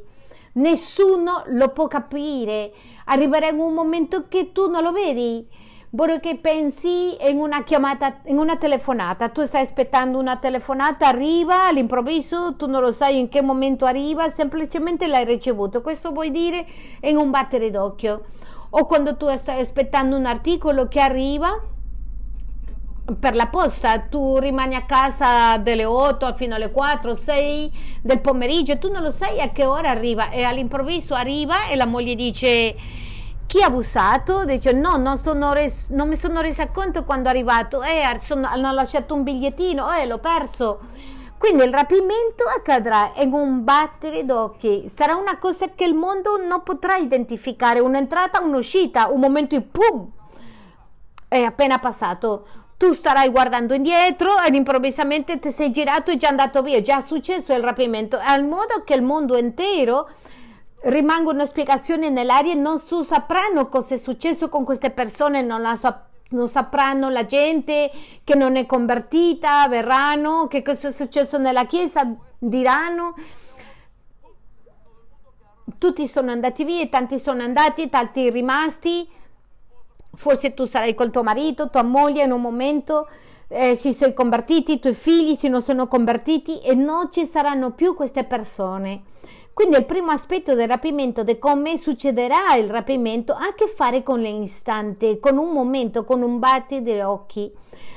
[0.54, 2.72] Nessuno lo può capire.
[3.06, 5.48] Arriverà in un momento che tu non lo vedi.
[5.96, 9.30] Vorrei che pensi in una chiamata, in una telefonata.
[9.30, 14.30] Tu stai aspettando una telefonata, arriva all'improvviso, tu non lo sai in che momento arriva,
[14.30, 15.82] semplicemente l'hai ricevuto.
[15.82, 16.66] Questo vuol dire
[17.02, 18.24] in un battere d'occhio.
[18.72, 21.62] O quando tu stai aspettando un articolo che arriva,
[23.20, 28.78] per la posta, tu rimani a casa dalle 8 fino alle 4, 6 del pomeriggio,
[28.78, 32.76] tu non lo sai a che ora arriva e all'improvviso arriva e la moglie dice
[33.46, 34.46] chi ha abusato?
[34.46, 38.72] Dice no, non, res- non mi sono resa conto quando è arrivato, eh, sono, hanno
[38.72, 40.80] lasciato un bigliettino, eh, l'ho perso.
[41.38, 46.64] Quindi il rapimento accadrà in un battere d'occhi, sarà una cosa che il mondo non
[46.64, 50.10] potrà identificare, un'entrata, un'uscita, un momento in pum,
[51.28, 52.46] è appena passato
[52.84, 57.02] tu starai guardando indietro ed improvvisamente ti sei girato e già andato via, già è
[57.02, 60.10] successo il rapimento, al modo che il mondo intero
[60.82, 65.98] rimangono spiegazioni nell'aria e non si sapranno cosa è successo con queste persone, non, so,
[66.32, 67.90] non sapranno la gente
[68.22, 72.06] che non è convertita, verranno, che cosa è successo nella chiesa,
[72.38, 73.16] diranno.
[75.78, 79.10] Tutti sono andati via, tanti sono andati, tanti rimasti
[80.16, 83.08] Forse tu sarai col tuo marito, tua moglie in un momento
[83.50, 87.72] eh, si sono convertiti, i tuoi figli si non sono convertiti e non ci saranno
[87.72, 89.04] più queste persone.
[89.54, 94.02] Quindi il primo aspetto del rapimento, di come succederà il rapimento, ha a che fare
[94.02, 97.52] con l'istante, con un momento, con un batter di occhi.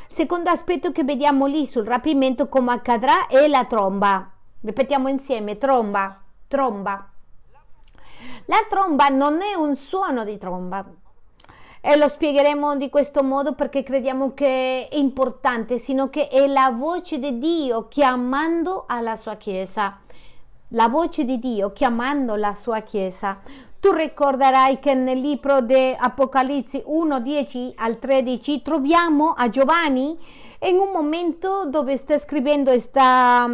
[0.07, 4.31] Secondo aspetto che vediamo lì sul rapimento, come accadrà, è la tromba.
[4.61, 7.09] Ripetiamo insieme, tromba, tromba.
[8.45, 10.85] La tromba non è un suono di tromba,
[11.89, 16.75] e lo spiegheremo di questo modo perché crediamo che è importante, sino che è la
[16.77, 20.01] voce di Dio chiamando alla sua Chiesa.
[20.71, 23.41] La voce di Dio chiamando la sua Chiesa.
[23.79, 30.19] Tu ricorderai che nel libro di Apocalisse 1, 10 al 13 troviamo a Giovanni
[30.63, 33.49] in un momento dove sta scrivendo sta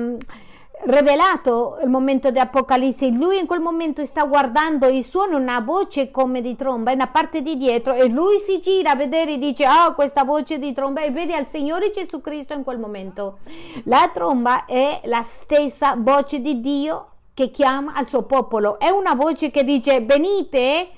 [0.84, 3.10] rivelato il momento di Apocalisse.
[3.10, 7.08] Lui in quel momento sta guardando e suona una voce come di tromba in una
[7.08, 10.72] parte di dietro e lui si gira a vedere e dice: Oh, questa voce di
[10.72, 13.38] tromba e vede al Signore Gesù Cristo in quel momento.
[13.84, 18.78] La tromba è la stessa voce di Dio che chiama al suo popolo.
[18.78, 20.88] È una voce che dice: Venite.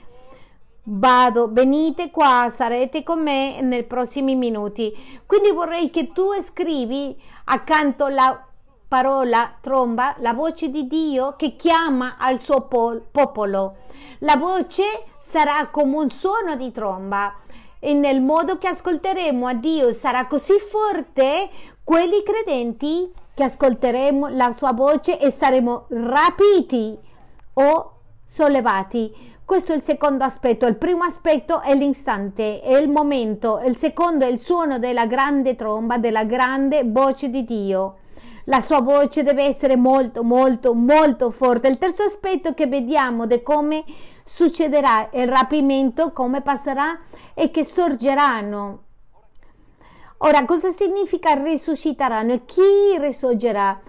[0.87, 4.95] Vado, venite qua, sarete con me nei prossimi minuti.
[5.25, 8.39] Quindi vorrei che tu scrivi accanto la
[8.87, 12.69] parola tromba, la voce di Dio che chiama al suo
[13.11, 13.77] popolo.
[14.21, 14.85] La voce
[15.21, 17.35] sarà come un suono di tromba
[17.79, 21.51] e nel modo che ascolteremo a Dio sarà così forte
[21.83, 26.97] quelli credenti che ascolteremo la sua voce e saremo rapiti
[27.55, 27.93] o
[28.25, 29.33] sollevati.
[29.45, 30.67] Questo è il secondo aspetto.
[30.67, 33.61] Il primo aspetto è l'istante, è il momento.
[33.63, 37.97] Il secondo è il suono della grande tromba, della grande voce di Dio
[38.45, 41.69] la sua voce deve essere molto molto molto forte.
[41.69, 43.85] Il terzo aspetto che vediamo di come
[44.25, 46.99] succederà il rapimento, come passerà
[47.35, 48.83] e che sorgeranno.
[50.19, 53.81] Ora, cosa significa risusciteranno e chi risorgerà?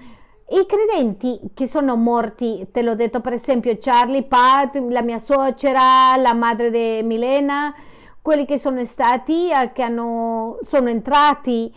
[0.47, 6.15] I credenti che sono morti, te l'ho detto per esempio Charlie, Pat, la mia suocera,
[6.17, 7.73] la madre di Milena,
[8.21, 11.73] quelli che sono stati, eh, che hanno, sono entrati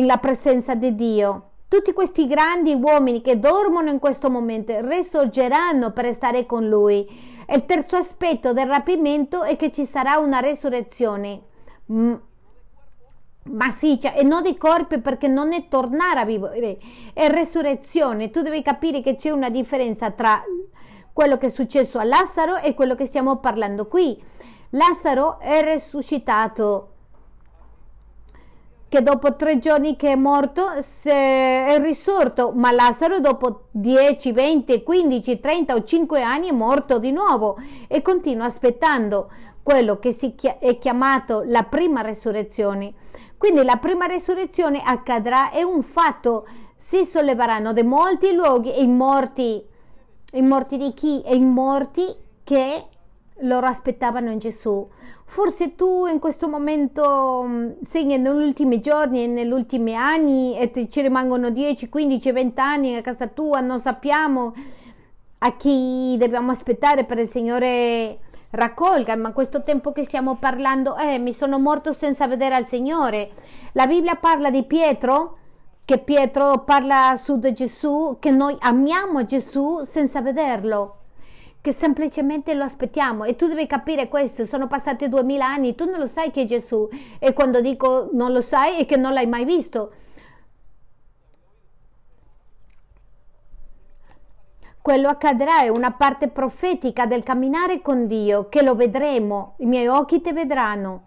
[0.00, 1.50] nella presenza di Dio.
[1.68, 7.34] Tutti questi grandi uomini che dormono in questo momento risorgeranno per stare con Lui.
[7.48, 11.42] il terzo aspetto del rapimento è che ci sarà una resurrezione.
[11.90, 12.14] Mm.
[13.48, 16.78] massiccia e non di corpi perché non è tornare a vivere,
[17.14, 18.30] è resurrezione.
[18.30, 20.42] Tu devi capire che c'è una differenza tra
[21.12, 24.20] quello che è successo a Lazzaro e quello che stiamo parlando qui.
[24.70, 26.95] Lazzaro è risuscitato
[28.88, 35.40] che dopo tre giorni che è morto è risorto, ma Lazzaro dopo 10, 20, 15,
[35.40, 39.30] 30 o 5 anni è morto di nuovo e continua aspettando
[39.62, 40.14] quello che
[40.60, 42.94] è chiamato la prima resurrezione.
[43.36, 46.46] Quindi la prima resurrezione accadrà, è un fatto,
[46.78, 49.66] si solleveranno di molti luoghi e i morti,
[50.32, 51.20] i morti di chi?
[51.22, 52.02] E i morti
[52.44, 52.86] che
[53.40, 54.88] loro aspettavano Gesù.
[55.24, 60.88] Forse tu in questo momento mm, sei negli ultimi giorni e negli ultimi anni e
[60.88, 64.54] ci rimangono 10, 15, 20 anni a casa tua, non sappiamo
[65.38, 68.20] a chi dobbiamo aspettare per il Signore
[68.50, 73.30] raccolga, ma questo tempo che stiamo parlando, eh, mi sono morto senza vedere al Signore.
[73.72, 75.38] La Bibbia parla di Pietro,
[75.84, 80.94] che Pietro parla su di Gesù, che noi amiamo Gesù senza vederlo
[81.66, 85.98] che semplicemente lo aspettiamo e tu devi capire questo, sono passati duemila anni, tu non
[85.98, 89.26] lo sai che è Gesù e quando dico non lo sai è che non l'hai
[89.26, 89.90] mai visto.
[94.80, 99.88] Quello accadrà, è una parte profetica del camminare con Dio, che lo vedremo, i miei
[99.88, 101.02] occhi ti vedranno.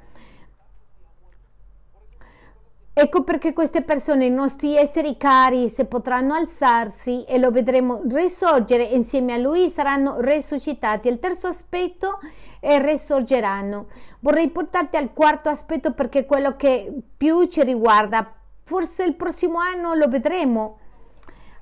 [2.91, 8.83] Ecco perché queste persone, i nostri esseri cari, se potranno alzarsi e lo vedremo risorgere
[8.83, 11.07] insieme a Lui, saranno resuscitati.
[11.07, 12.19] Il terzo aspetto
[12.59, 13.87] è risorgeranno.
[14.19, 18.33] Vorrei portarti al quarto aspetto perché è quello che più ci riguarda.
[18.63, 20.79] Forse il prossimo anno lo vedremo.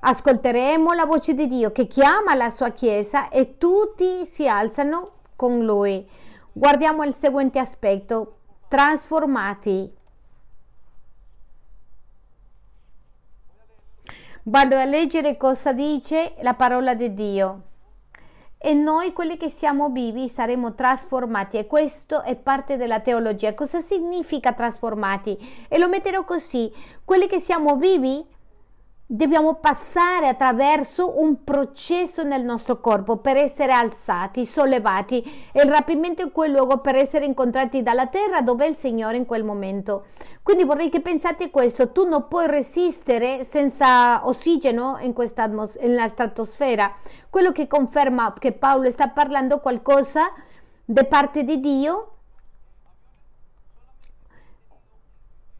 [0.00, 5.04] Ascolteremo la voce di Dio che chiama la sua Chiesa e tutti si alzano
[5.36, 6.04] con Lui.
[6.52, 8.38] Guardiamo il seguente aspetto.
[8.68, 9.94] Trasformati
[14.48, 17.64] Vado a leggere cosa dice la parola di Dio.
[18.56, 21.58] E noi, quelli che siamo vivi, saremo trasformati.
[21.58, 23.52] E questo è parte della teologia.
[23.52, 25.36] Cosa significa trasformati?
[25.68, 26.72] E lo metterò così.
[27.04, 28.24] Quelli che siamo vivi
[29.10, 36.20] Dobbiamo passare attraverso un processo nel nostro corpo per essere alzati, sollevati e il rapimento
[36.20, 40.04] in quel luogo per essere incontrati dalla terra dove è il Signore in quel momento.
[40.42, 46.94] Quindi vorrei che pensate questo, tu non puoi resistere senza ossigeno in questa atmos- stratosfera.
[47.30, 50.30] Quello che conferma che Paolo sta parlando qualcosa
[50.84, 52.17] da parte di Dio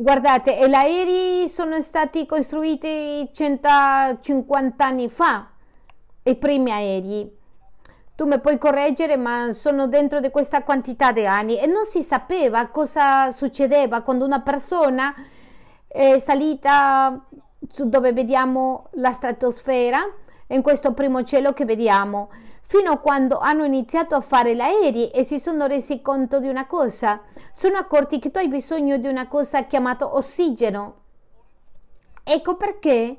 [0.00, 5.48] Guardate, gli aerei sono stati costruiti 150 anni fa,
[6.22, 7.36] i primi aerei.
[8.14, 12.04] Tu mi puoi correggere, ma sono dentro di questa quantità di anni e non si
[12.04, 15.12] sapeva cosa succedeva quando una persona
[15.88, 17.20] è salita
[17.68, 19.98] su dove vediamo la stratosfera,
[20.48, 22.30] in questo primo cielo che vediamo
[22.70, 26.48] fino a quando hanno iniziato a fare gli aerei e si sono resi conto di
[26.48, 27.22] una cosa.
[27.50, 30.96] Sono accorti che tu hai bisogno di una cosa chiamata ossigeno.
[32.22, 33.16] Ecco perché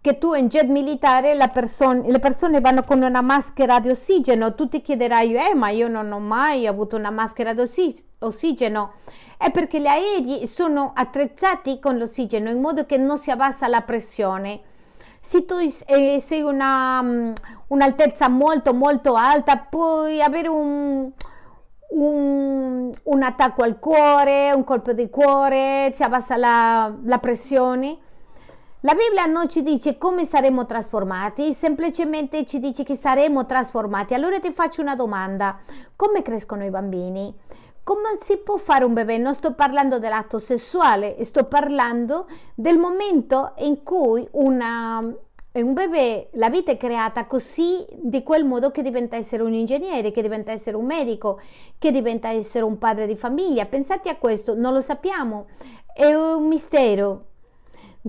[0.00, 4.56] che tu in jet militare person- le persone vanno con una maschera di ossigeno.
[4.56, 7.62] Tu ti chiederai, eh, ma io non ho mai avuto una maschera di
[8.18, 8.94] ossigeno.
[9.38, 13.82] È perché gli aerei sono attrezzati con l'ossigeno in modo che non si abbassa la
[13.82, 14.74] pressione
[15.26, 17.32] se tu eh, sei una, um,
[17.66, 21.10] un'altezza molto molto alta puoi avere un,
[21.90, 27.98] un, un, attacco al cuore, un colpo di cuore, si abbassa la, la pressione.
[28.82, 34.14] La Bibbia non ci dice come saremo trasformati, semplicemente ci dice che saremo trasformati.
[34.14, 35.58] Allora ti faccio una domanda,
[35.96, 37.34] come crescono i bambini?
[37.86, 39.16] Come si può fare un bebè?
[39.16, 46.50] Non sto parlando dell'atto sessuale, sto parlando del momento in cui una, un bebè, la
[46.50, 50.76] vita è creata così, di quel modo che diventa essere un ingegnere, che diventa essere
[50.76, 51.40] un medico,
[51.78, 53.66] che diventa essere un padre di famiglia.
[53.66, 55.46] Pensate a questo, non lo sappiamo,
[55.94, 57.26] è un mistero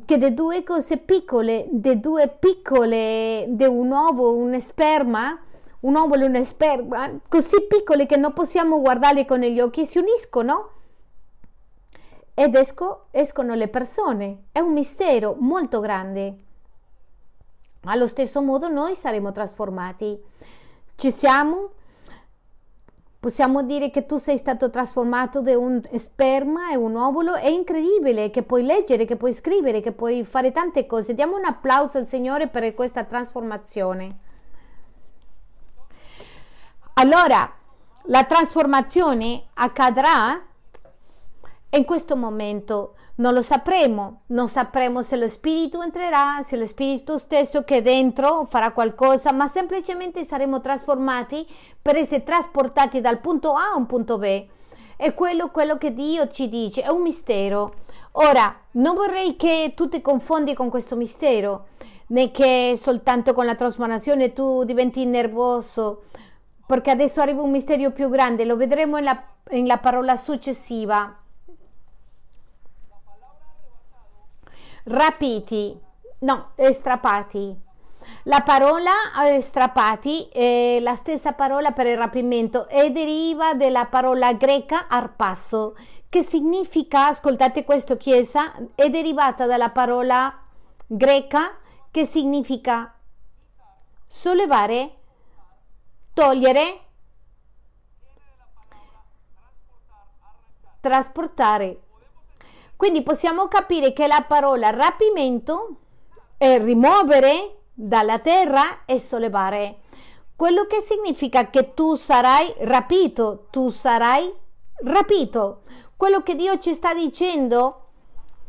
[0.05, 5.39] che le due cose piccole, le due piccole, di un uovo, un sperma,
[5.81, 9.99] un ovulo e una sperma, così piccole che non possiamo guardarle con gli occhi, si
[9.99, 10.71] uniscono
[12.33, 14.43] ed esco, escono le persone.
[14.51, 16.37] È un mistero molto grande.
[17.85, 20.21] Allo stesso modo noi saremo trasformati.
[20.95, 21.69] Ci siamo?
[23.19, 27.33] Possiamo dire che tu sei stato trasformato da un sperma e un ovulo.
[27.33, 31.13] È incredibile che puoi leggere, che puoi scrivere, che puoi fare tante cose.
[31.13, 34.17] Diamo un applauso al Signore per questa trasformazione.
[36.99, 37.53] Allora,
[38.05, 40.41] la trasformazione accadrà
[41.69, 47.19] in questo momento non lo sapremo, non sapremo se lo spirito entrerà, se lo spirito
[47.19, 51.45] stesso che è dentro farà qualcosa, ma semplicemente saremo trasformati
[51.79, 54.45] per essere trasportati dal punto A a un punto B.
[54.95, 57.75] È quello, quello che Dio ci dice, è un mistero.
[58.13, 61.67] Ora, non vorrei che tu ti confondi con questo mistero,
[62.07, 66.01] né che soltanto con la trasformazione tu diventi nervoso,
[66.67, 71.21] perché adesso arriva un mistero più grande, lo vedremo nella, nella parola successiva.
[74.87, 75.79] rapiti,
[76.19, 77.65] no, strappati.
[78.23, 78.91] La parola
[79.25, 85.75] eh, strappati è la stessa parola per il rapimento e deriva dalla parola greca arpasso,
[86.09, 90.33] che significa, ascoltate questo chiesa, è derivata dalla parola
[90.85, 91.57] greca
[91.91, 92.93] che significa
[94.05, 94.96] sollevare,
[96.17, 96.79] togliere,
[100.79, 101.81] trasportare,
[102.75, 105.75] quindi possiamo capire che la parola rapimento
[106.37, 109.81] è rimuovere dalla terra e sollevare.
[110.35, 114.33] Quello che significa che tu sarai rapito, tu sarai
[114.85, 115.61] rapito.
[115.95, 117.89] Quello che Dio ci sta dicendo,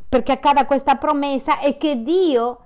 [0.08, 2.64] perché accada questa promessa, è che Dio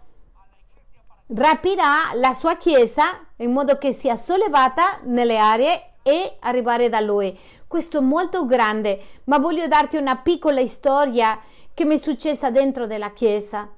[1.26, 7.38] rapirà la sua chiesa in modo che sia sollevata nelle aree e arrivare da lui.
[7.66, 11.40] Questo è molto grande, ma voglio darti una piccola storia
[11.74, 13.68] che mi è successa dentro della chiesa.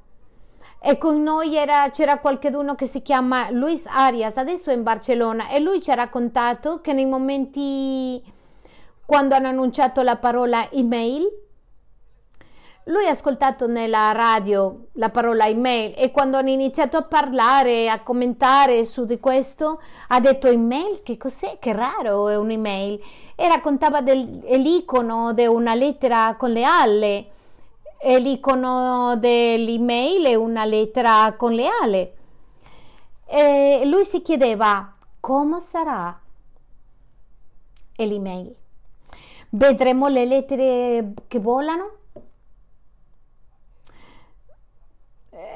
[0.81, 5.49] E con noi era, c'era qualcuno che si chiama Luis Arias, adesso è in Barcellona,
[5.49, 8.23] e lui ci ha raccontato che nei momenti
[9.07, 11.27] quando hanno annunciato la parola email,
[12.85, 18.03] lui ha ascoltato nella radio la parola email e quando hanno iniziato a parlare, a
[18.03, 21.59] commentare su di questo, ha detto email, che cos'è?
[21.59, 23.01] Che raro è un'email.
[23.37, 27.27] E raccontava dell'icono di una lettera con le alle
[27.99, 32.13] e l'icono dell'email è una lettera con le ali.
[33.27, 36.21] E lui si chiedeva come sarà
[37.97, 38.55] l'email.
[39.49, 42.03] Vedremo le lettere che volano?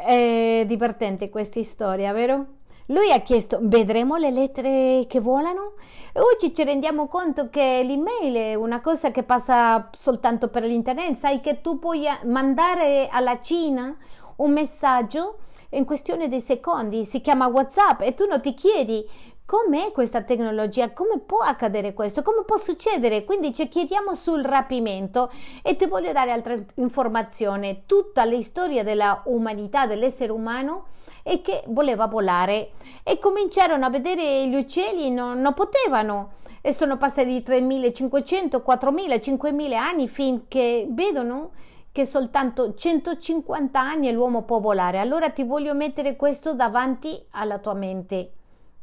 [0.09, 2.47] È divertente questa storia, vero?
[2.87, 5.75] Lui ha chiesto, vedremo le lettere che volano?
[6.15, 11.15] Oggi ci rendiamo conto che l'email è una cosa che passa soltanto per l'internet.
[11.15, 13.95] Sai che tu puoi mandare alla Cina
[14.37, 15.41] un messaggio
[15.73, 19.07] in questione di secondi, si chiama WhatsApp e tu non ti chiedi
[19.49, 23.25] com'è questa tecnologia, come può accadere questo, come può succedere.
[23.25, 25.33] Quindi ci chiediamo sul rapimento
[25.63, 27.85] e ti voglio dare altra informazione.
[27.87, 30.89] Tutta la storia della umanità, dell'essere umano
[31.23, 32.73] e che voleva volare
[33.03, 39.83] e cominciarono a vedere gli uccelli, non, non potevano e sono passati 3500, 4000, 5000
[39.83, 41.53] anni finché vedono
[41.91, 44.99] che soltanto 150 anni l'uomo può volare.
[44.99, 48.33] Allora ti voglio mettere questo davanti alla tua mente,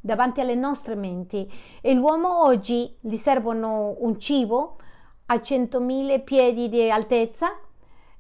[0.06, 1.52] davanti alle nostre menti.
[1.82, 4.78] E l'uomo oggi gli servono un cibo
[5.26, 7.58] a 100.000 piedi di altezza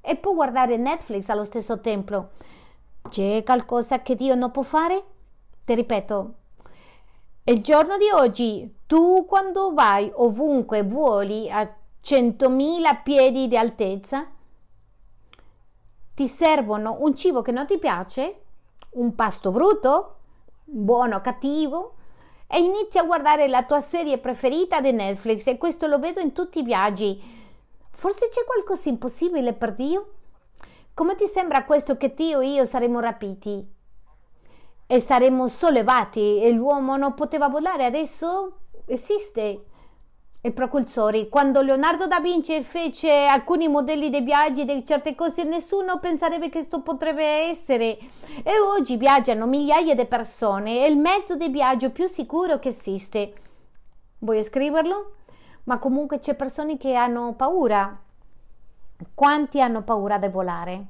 [0.02, 2.30] e può guardare Netflix allo stesso tempo.
[3.08, 5.04] C'è qualcosa che Dio non può fare?
[5.64, 6.34] Ti ripeto,
[7.44, 11.62] il giorno di oggi tu quando vai ovunque vuoli a
[12.04, 14.28] 100.000 piedi di altezza,
[16.16, 18.42] ti servono un cibo che non ti piace,
[18.92, 20.15] un pasto brutto,
[20.76, 21.96] buono o cattivo,
[22.48, 26.32] e inizi a guardare la tua serie preferita di Netflix e questo lo vedo in
[26.34, 27.22] tutti i viaggi.
[27.92, 30.14] Forse c'è qualcosa impossibile per Dio?
[30.94, 33.74] Come ti sembra questo che Dio e io saremo rapiti
[34.88, 39.66] e saremo sollevati e l'uomo non poteva volare, adesso esiste
[40.46, 41.28] i propulsori.
[41.30, 46.58] Quando Leonardo da Vinci fece alcuni modelli dei viaggi di certe cose, nessuno penserebbe che
[46.58, 47.98] questo potrebbe essere.
[48.44, 53.34] E oggi viaggiano migliaia di persone, è il mezzo di viaggio più sicuro che esiste.
[54.20, 55.14] Vuoi scriverlo?
[55.64, 58.00] Ma comunque c'è persone che hanno paura
[59.14, 60.86] quanti hanno paura di volare?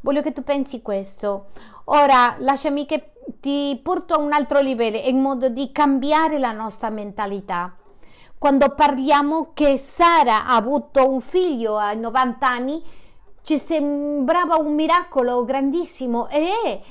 [0.00, 1.46] Voglio che tu pensi questo.
[1.86, 6.90] Ora lasciami che ti porto a un altro livello in modo di cambiare la nostra
[6.90, 7.76] mentalità.
[8.42, 12.82] Quando parliamo che Sara ha avuto un figlio a 90 anni,
[13.42, 16.82] ci sembrava un miracolo grandissimo e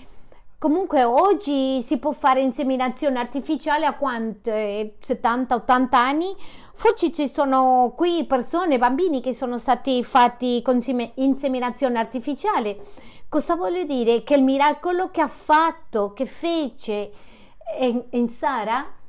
[0.58, 4.50] comunque oggi si può fare inseminazione artificiale a quanto?
[4.50, 6.34] 70-80 anni?
[6.74, 10.80] Forse ci sono qui persone, bambini che sono stati fatti con
[11.16, 12.78] inseminazione artificiale.
[13.28, 14.24] Cosa voglio dire?
[14.24, 17.12] Che il miracolo che ha fatto, che fece
[17.78, 19.00] in, in Sara,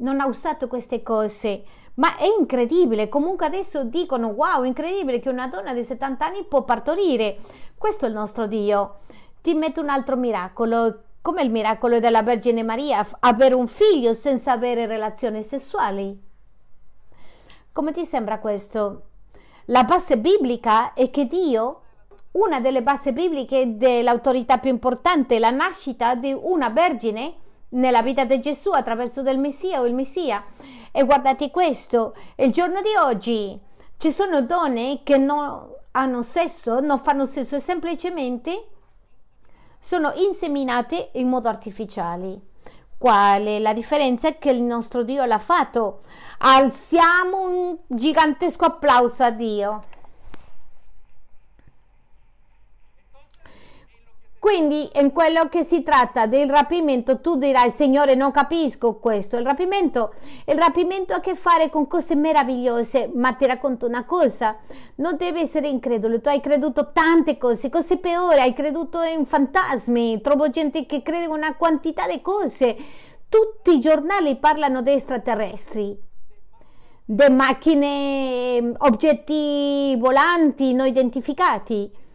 [0.00, 5.48] non ha usato queste cose, Ma è incredibile, comunque adesso dicono wow, incredibile che una
[5.48, 7.36] donna di 70 anni può partorire.
[7.76, 9.00] Questo è il nostro Dio.
[9.42, 14.52] Ti metto un altro miracolo, come il miracolo della Vergine Maria, avere un figlio senza
[14.52, 16.18] avere relazioni sessuali.
[17.72, 19.02] Come ti sembra questo?
[19.66, 21.80] La base biblica è che Dio,
[22.32, 27.34] una delle basi bibliche dell'autorità più importante, la nascita di una vergine
[27.70, 30.44] nella vita di Gesù attraverso del Messia o il Messia.
[30.92, 33.58] E guardate questo, il giorno di oggi
[33.96, 38.66] ci sono donne che non hanno sesso, non fanno sesso semplicemente
[39.80, 42.48] sono inseminate in modo artificiale.
[42.98, 44.34] Qual è la differenza?
[44.34, 46.02] Che il nostro Dio l'ha fatto.
[46.38, 49.84] Alziamo un gigantesco applauso a Dio.
[54.40, 59.44] Quindi in quello che si tratta del rapimento tu dirai Signore non capisco questo, il
[59.44, 60.14] rapimento,
[60.46, 64.56] il rapimento ha a che fare con cose meravigliose, ma ti racconto una cosa,
[64.94, 70.22] non devi essere incredulo, tu hai creduto tante cose, cose peori, hai creduto in fantasmi,
[70.22, 72.78] trovo gente che crede in una quantità di cose,
[73.28, 76.00] tutti i giornali parlano di extraterrestri,
[77.04, 82.08] di macchine, oggetti volanti non identificati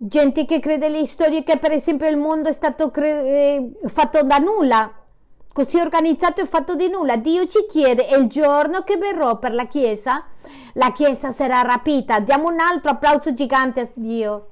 [0.00, 4.22] gente che crede alle storie che per esempio il mondo è stato cre- eh, fatto
[4.22, 4.92] da nulla,
[5.52, 7.16] così organizzato e fatto di nulla.
[7.16, 10.24] Dio ci chiede il giorno che verrò per la Chiesa,
[10.74, 12.20] la Chiesa sarà rapita.
[12.20, 14.50] Diamo un altro applauso gigante a Dio.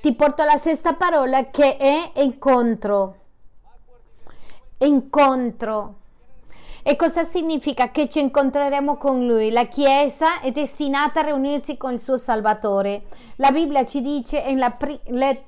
[0.00, 3.16] Ti porto alla sesta parola che è incontro.
[4.78, 5.94] Incontro.
[6.88, 7.90] E cosa significa?
[7.90, 9.50] Che ci incontreremo con Lui.
[9.50, 13.02] La Chiesa è destinata a riunirsi con il suo Salvatore.
[13.38, 15.42] La Bibbia ci dice nella pri- le-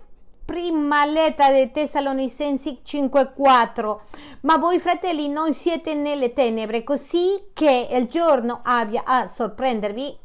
[0.45, 4.01] prima lettera dei Tessalonicensi 5:4
[4.41, 10.19] ma voi fratelli non siete nelle tenebre così che il giorno abbia a sorprendervi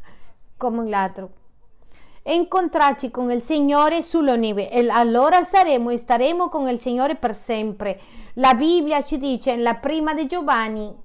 [0.58, 1.30] come un ladro
[2.24, 7.16] e incontrarci con il Signore sulle neve e allora saremo e staremo con il Signore
[7.16, 8.00] per sempre
[8.36, 11.03] la Bibbia ci dice nella prima di Giovanni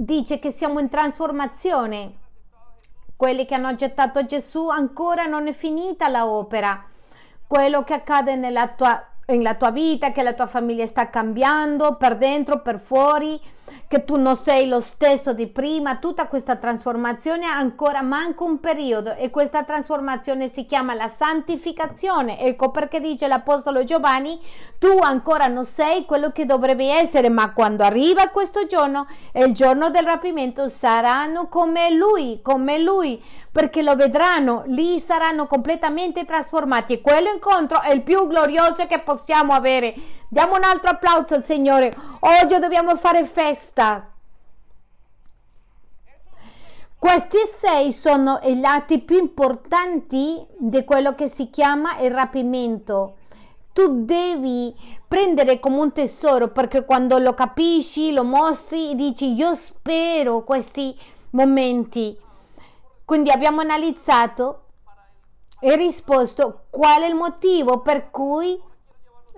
[0.00, 2.12] dice che siamo in trasformazione.
[3.16, 6.84] Quelli che hanno gettato Gesù ancora non è finita l'opera.
[7.48, 12.16] Quello che accade nella tua, nella tua vita, che la tua famiglia sta cambiando per
[12.16, 13.40] dentro, per fuori,
[13.88, 19.14] che tu non sei lo stesso di prima, tutta questa trasformazione ancora manca un periodo
[19.14, 22.38] e questa trasformazione si chiama la santificazione.
[22.38, 24.38] Ecco perché dice l'Apostolo Giovanni,
[24.78, 29.88] tu ancora non sei quello che dovrebbe essere, ma quando arriva questo giorno, il giorno
[29.88, 37.00] del rapimento, saranno come lui, come lui, perché lo vedranno, lì saranno completamente trasformati e
[37.00, 39.94] quello incontro è il più glorioso che possiamo avere.
[40.30, 41.96] Diamo un altro applauso al Signore.
[42.20, 44.10] Oggi dobbiamo fare festa.
[46.98, 53.16] Questi sei sono i lati più importanti di quello che si chiama il rapimento.
[53.72, 54.76] Tu devi
[55.06, 60.94] prendere come un tesoro perché quando lo capisci, lo mostri, dici io spero questi
[61.30, 62.18] momenti.
[63.02, 64.64] Quindi abbiamo analizzato
[65.58, 68.66] e risposto qual è il motivo per cui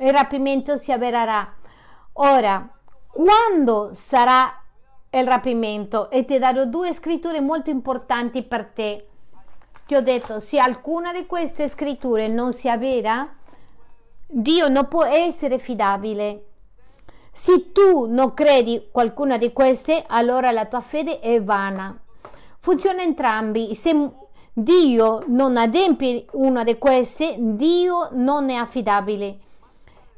[0.01, 1.55] il rapimento si avvererà.
[2.15, 2.69] Ora,
[3.07, 4.53] quando sarà
[5.11, 6.11] il rapimento?
[6.11, 9.09] E ti darò due scritture molto importanti per te.
[9.87, 13.29] Ti ho detto, se alcuna di queste scritture non si avvera,
[14.27, 16.45] Dio non può essere fidabile.
[17.33, 21.99] Se tu non credi qualcuna di queste, allora la tua fede è vana.
[22.59, 23.75] Funziona entrambi.
[23.75, 23.93] Se
[24.53, 29.39] Dio non adempie una di queste, Dio non è affidabile.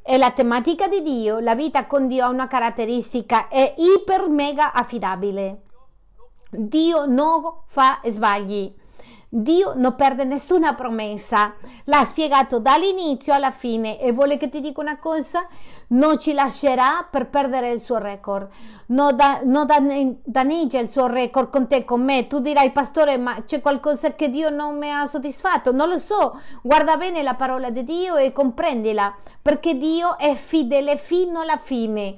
[0.05, 4.73] E la tematica di Dio, la vita con Dio ha una caratteristica, è iper mega
[4.73, 5.63] affidabile.
[6.51, 8.75] Dio non fa sbagli.
[9.35, 11.55] Dio non perde nessuna promessa,
[11.85, 13.99] l'ha spiegato dall'inizio alla fine.
[13.99, 15.49] E vuole che ti dica una cosa,
[15.89, 18.51] non ci lascerà per perdere il suo record,
[18.89, 19.67] non, da, non
[20.23, 24.29] danneggia il suo record con te, con me, tu dirai pastore ma c'è qualcosa che
[24.29, 28.33] Dio non mi ha soddisfatto, non lo so, guarda bene la parola di Dio e
[28.33, 32.17] comprendila, perché Dio è fedele fino alla fine.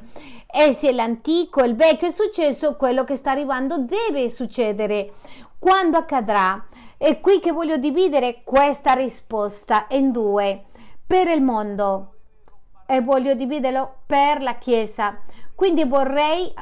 [0.50, 5.12] E se l'antico, il vecchio è successo, quello che sta arrivando deve succedere.
[5.60, 6.62] Quando accadrà?
[6.96, 10.66] È qui che voglio dividere questa risposta in due,
[11.06, 12.10] per il mondo.
[12.86, 15.18] E voglio dividerlo per la Chiesa.
[15.54, 16.52] Quindi vorrei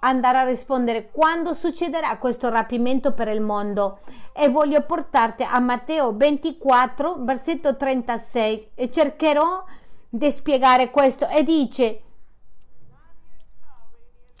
[0.00, 4.00] andare a rispondere quando succederà questo rapimento per il mondo.
[4.32, 9.64] E voglio portarti a Matteo 24 versetto 36 e cercherò
[10.10, 11.28] di spiegare questo.
[11.28, 12.02] E dice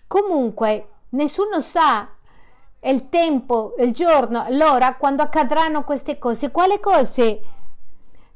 [0.06, 2.08] comunque nessuno sa
[2.82, 6.50] il tempo, il giorno, l'ora quando accadranno queste cose.
[6.50, 7.40] Quale cose?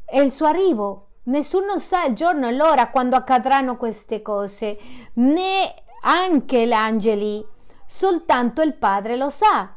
[0.05, 1.07] È il suo arrivo.
[1.25, 4.79] Nessuno sa il giorno e l'ora quando accadranno queste cose,
[5.15, 7.43] né anche gli angeli,
[7.87, 9.73] soltanto il Padre lo sa.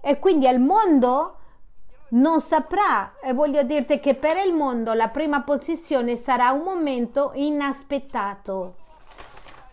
[0.00, 1.36] E quindi al mondo
[2.10, 3.14] non saprà.
[3.22, 8.74] E voglio dirti che per il mondo la prima posizione sarà un momento inaspettato.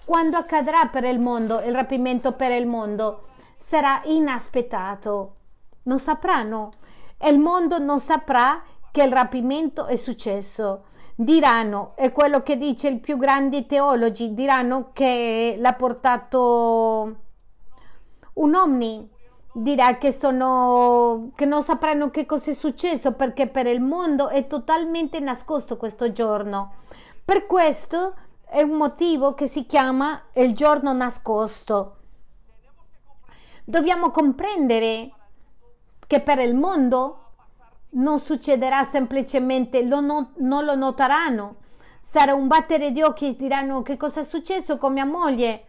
[0.06, 3.30] Quando accadrà per il mondo il rapimento per il mondo?
[3.62, 5.36] Sarà inaspettato.
[5.84, 6.72] Non sapranno.
[7.16, 10.86] E il mondo non saprà che il rapimento è successo.
[11.14, 17.16] Diranno, è quello che dice il più grandi teologi, diranno che l'ha portato
[18.34, 19.08] un omni,
[19.54, 24.48] dirà che, sono, che non sapranno che cosa è successo perché per il mondo è
[24.48, 26.78] totalmente nascosto questo giorno.
[27.24, 28.16] Per questo
[28.50, 31.98] è un motivo che si chiama il giorno nascosto.
[33.64, 35.12] Dobbiamo comprendere
[36.08, 37.18] che per il mondo
[37.92, 41.56] non succederà semplicemente, lo no, non lo noteranno.
[42.02, 45.66] Sarà un battere di occhi e diranno che cosa è successo con mia moglie.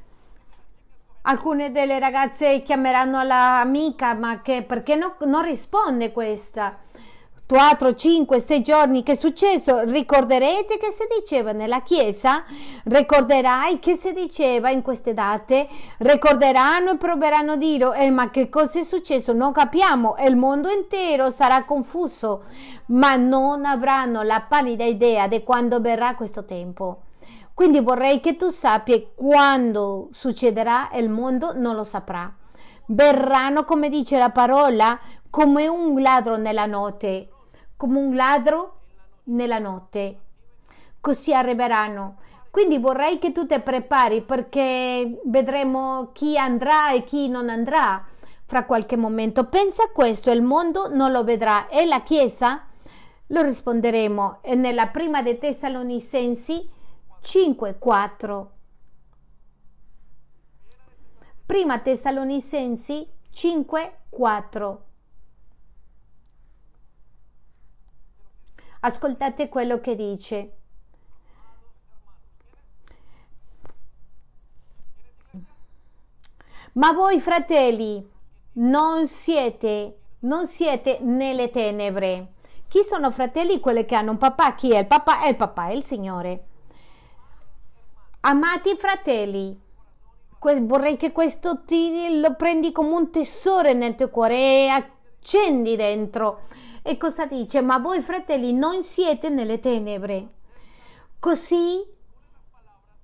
[1.23, 6.77] Alcune delle ragazze chiameranno l'amica, ma che, perché no, non risponde questa?
[7.53, 12.45] 4, 5, 6 giorni che è successo, ricorderete che si diceva nella chiesa,
[12.85, 18.49] ricorderai che si diceva in queste date, ricorderanno e proveranno a dire, eh, ma che
[18.49, 19.35] cosa è successo?
[19.35, 22.45] Non capiamo, il mondo intero sarà confuso,
[22.87, 27.03] ma non avranno la pallida idea di quando verrà questo tempo.
[27.53, 32.35] Quindi vorrei che tu sappia quando succederà, il mondo non lo saprà.
[32.87, 34.99] Verranno, come dice la parola,
[35.29, 37.27] come un ladro nella notte
[37.83, 38.77] come un ladro
[39.25, 40.21] nella notte.
[41.01, 42.19] Così arriveranno.
[42.49, 48.01] Quindi vorrei che tu ti prepari perché vedremo chi andrà e chi non andrà
[48.45, 49.49] fra qualche momento.
[49.49, 52.69] Pensa a questo, il mondo non lo vedrà e la Chiesa
[53.27, 56.71] lo risponderemo nella prima dei Tessalonicensi
[57.21, 58.47] 5:4.
[61.45, 64.77] Prima Tessalonicensi 5:4.
[68.85, 70.53] Ascoltate quello che dice.
[76.73, 78.05] Ma voi fratelli
[78.55, 82.33] non siete, non siete nelle tenebre.
[82.67, 83.61] Chi sono fratelli?
[83.61, 84.55] Quelli che hanno un papà.
[84.55, 85.21] Chi è il papà?
[85.21, 86.45] È il papà, è il Signore.
[88.23, 89.61] Amati fratelli,
[90.41, 96.41] vorrei che questo ti lo prendi come un tesoro nel tuo cuore e accendi dentro
[96.83, 97.61] e cosa dice?
[97.61, 100.29] Ma voi fratelli non siete nelle tenebre,
[101.19, 101.85] così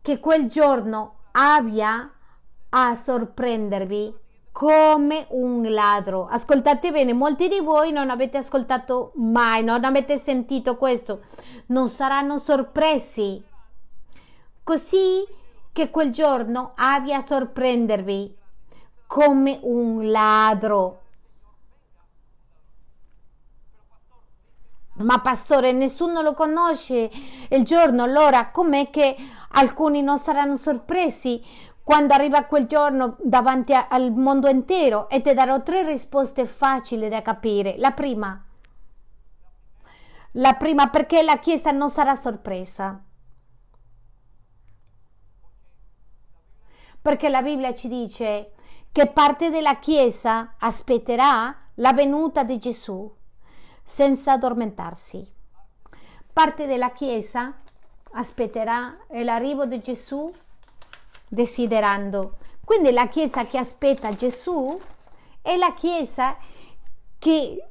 [0.02, 2.10] che quel giorno abbia
[2.70, 4.14] a sorprendervi
[4.50, 6.26] come un ladro.
[6.26, 11.20] Ascoltate bene, molti di voi non avete ascoltato mai, non avete sentito questo,
[11.66, 13.40] non saranno sorpresi.
[14.64, 15.24] Così
[15.72, 18.36] che quel giorno abbia a sorprendervi
[19.06, 21.02] come un ladro.
[24.98, 27.10] Ma pastore, nessuno lo conosce
[27.50, 29.16] il giorno, l'ora, com'è che
[29.50, 31.40] alcuni non saranno sorpresi
[31.84, 35.08] quando arriva quel giorno davanti a, al mondo intero?
[35.08, 37.76] E ti darò tre risposte facili da capire.
[37.78, 38.44] La prima,
[40.32, 43.00] la prima perché la Chiesa non sarà sorpresa.
[47.00, 48.52] Perché la Bibbia ci dice
[48.90, 53.16] che parte della Chiesa aspetterà la venuta di Gesù
[53.88, 55.26] senza addormentarsi.
[56.30, 57.54] Parte della Chiesa
[58.12, 60.30] aspetterà l'arrivo di Gesù
[61.26, 62.36] desiderando.
[62.62, 64.78] Quindi la Chiesa che aspetta Gesù
[65.40, 66.36] è la Chiesa
[67.18, 67.64] che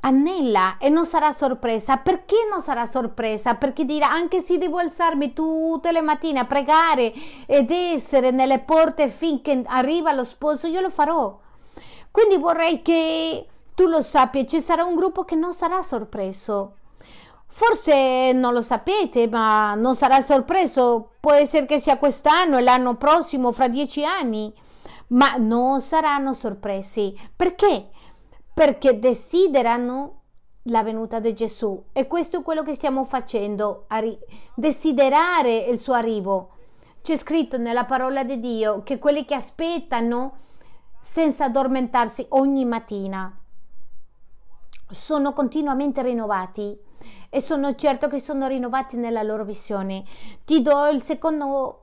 [0.00, 1.98] anella e non sarà sorpresa.
[1.98, 3.54] Perché non sarà sorpresa?
[3.54, 7.12] Perché dirà anche se devo alzarmi tutte le mattine a pregare
[7.46, 11.38] ed essere nelle porte finché arriva lo sposo, io lo farò.
[12.10, 13.46] Quindi vorrei che
[13.80, 16.74] tu lo sappia, ci sarà un gruppo che non sarà sorpreso.
[17.46, 21.12] Forse non lo sapete, ma non sarà sorpreso.
[21.18, 24.52] Può essere che sia quest'anno e l'anno prossimo, fra dieci anni,
[25.08, 27.18] ma non saranno sorpresi.
[27.34, 27.88] Perché?
[28.52, 30.24] Perché desiderano
[30.64, 33.86] la venuta di Gesù e questo è quello che stiamo facendo,
[34.54, 36.50] desiderare il suo arrivo.
[37.00, 40.36] C'è scritto nella parola di Dio che quelli che aspettano
[41.00, 43.39] senza addormentarsi ogni mattina
[44.90, 46.78] sono continuamente rinnovati
[47.28, 50.04] e sono certo che sono rinnovati nella loro visione.
[50.44, 51.80] Ti do il secondo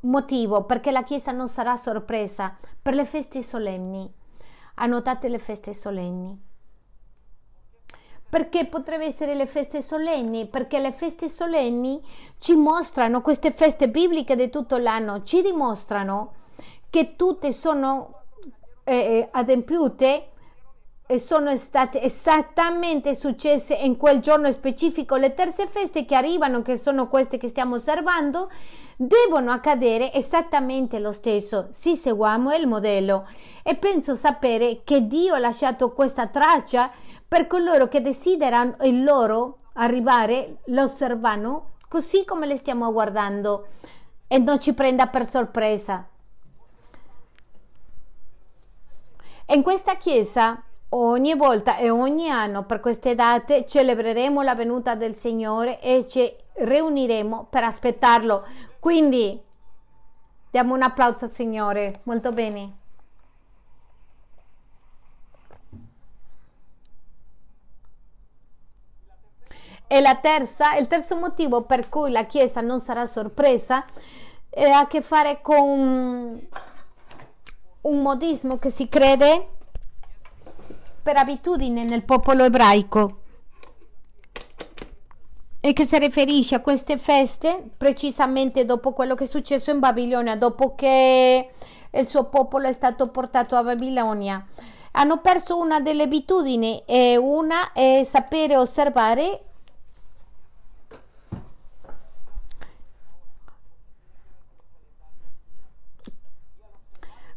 [0.00, 4.10] motivo perché la Chiesa non sarà sorpresa per le feste solenni.
[4.76, 6.52] Annotate le feste solenni.
[8.28, 10.46] Perché potrebbero essere le feste solenni?
[10.46, 12.02] Perché le feste solenni
[12.38, 16.34] ci mostrano, queste feste bibliche di tutto l'anno, ci dimostrano
[16.90, 18.22] che tutte sono
[18.82, 20.30] eh, eh adempiute
[21.06, 25.16] e sono state esattamente successe in quel giorno specifico.
[25.16, 28.50] Le terze feste che arrivano, che sono queste che stiamo osservando,
[28.96, 31.68] devono accadere esattamente lo stesso.
[31.72, 33.28] Sì, seguiamo il modello
[33.62, 36.90] e penso sapere che Dio ha lasciato questa traccia
[37.28, 43.66] per coloro che desiderano il loro arrivare, lo osservano così come le stiamo guardando
[44.26, 46.08] e non ci prenda per sorpresa.
[49.48, 50.62] In questa chiesa
[50.96, 56.32] Ogni volta e ogni anno per queste date celebreremo la venuta del Signore e ci
[56.52, 58.46] riuniremo per aspettarlo.
[58.78, 59.42] Quindi
[60.52, 62.02] diamo un applauso al Signore.
[62.04, 62.76] Molto bene.
[69.88, 73.84] E la terza, il terzo motivo per cui la Chiesa non sarà sorpresa
[74.48, 76.48] eh, ha a che fare con
[77.80, 79.48] un modismo che si crede
[81.04, 83.18] per abitudine nel popolo ebraico
[85.60, 90.34] e che si riferisce a queste feste precisamente dopo quello che è successo in Babilonia,
[90.36, 91.50] dopo che
[91.90, 94.46] il suo popolo è stato portato a Babilonia.
[94.92, 99.42] Hanno perso una delle abitudini e una è sapere osservare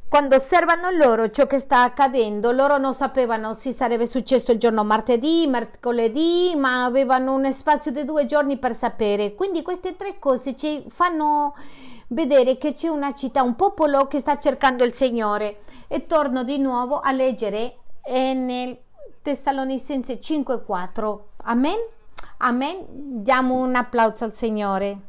[0.10, 4.86] Quando osservano loro ciò che sta accadendo, loro non sapevano se sarebbe successo il giorno
[4.86, 9.36] martedì, mercoledì, ma avevano un spazio di due giorni per sapere.
[9.36, 11.56] Quindi queste tre cose ci fanno
[12.08, 15.58] vedere che c'è una città, un popolo che sta cercando il Signore.
[15.90, 17.80] E torno di nuovo a leggere
[18.10, 18.78] nel
[19.22, 21.20] Tessalonicense 5:4.
[21.44, 21.78] Amen.
[22.38, 22.86] Amen.
[23.24, 25.00] Diamo un applauso al Signore.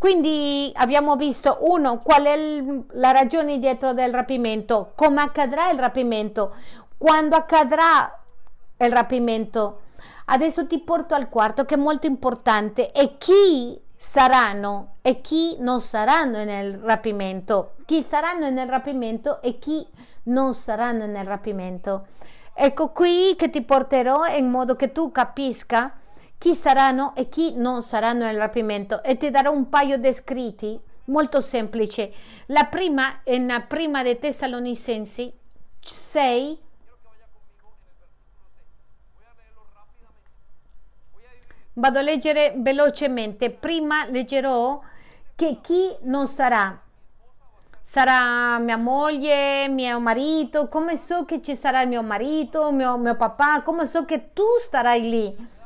[0.00, 6.54] Quindi abbiamo visto, uno, qual è la ragione dietro del rapimento, come accadrà il rapimento,
[6.96, 8.18] quando accadrà
[8.78, 9.80] il rapimento.
[10.24, 15.82] Adesso ti porto al quarto che è molto importante e chi saranno e chi non
[15.82, 19.86] saranno nel rapimento, chi saranno nel rapimento e chi
[20.24, 22.06] non saranno nel rapimento.
[22.54, 25.92] Ecco qui che ti porterò in modo che tu capisca
[26.40, 30.80] chi saranno e chi non saranno nel rapimento e ti darò un paio di scritti
[31.04, 32.10] molto semplici.
[32.46, 35.30] La prima è in prima dei Tessalonicensi
[35.80, 36.58] 6
[41.74, 43.50] Vado a leggere velocemente.
[43.50, 44.80] Prima leggerò
[45.36, 46.78] che chi non sarà.
[47.82, 53.60] Sarà mia moglie, mio marito, come so che ci sarà mio marito, mio, mio papà,
[53.62, 55.58] come so che tu starai lì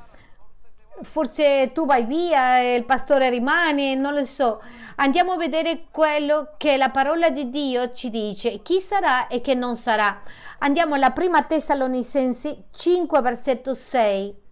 [1.02, 4.62] forse tu vai via e il pastore rimane, non lo so.
[4.96, 9.54] Andiamo a vedere quello che la parola di Dio ci dice, chi sarà e chi
[9.54, 10.20] non sarà.
[10.58, 14.42] Andiamo alla prima Tessalonicensi 5 versetto 6.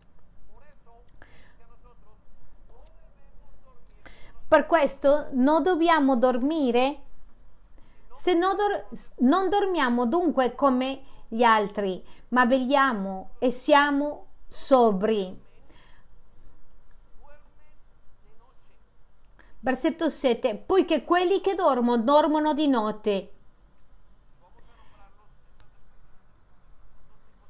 [4.48, 6.98] Per questo non dobbiamo dormire
[8.14, 8.86] se non, dor-
[9.20, 15.40] non dormiamo dunque come gli altri, ma vegliamo e siamo sobri.
[19.64, 20.56] Versetto 7.
[20.56, 23.32] Poiché quelli che dormono, dormono di notte.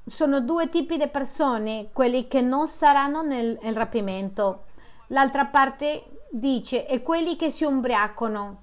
[0.05, 4.65] Sono due tipi di persone, quelli che non saranno nel, nel rapimento.
[5.07, 8.61] L'altra parte dice, e quelli che si ubriacano.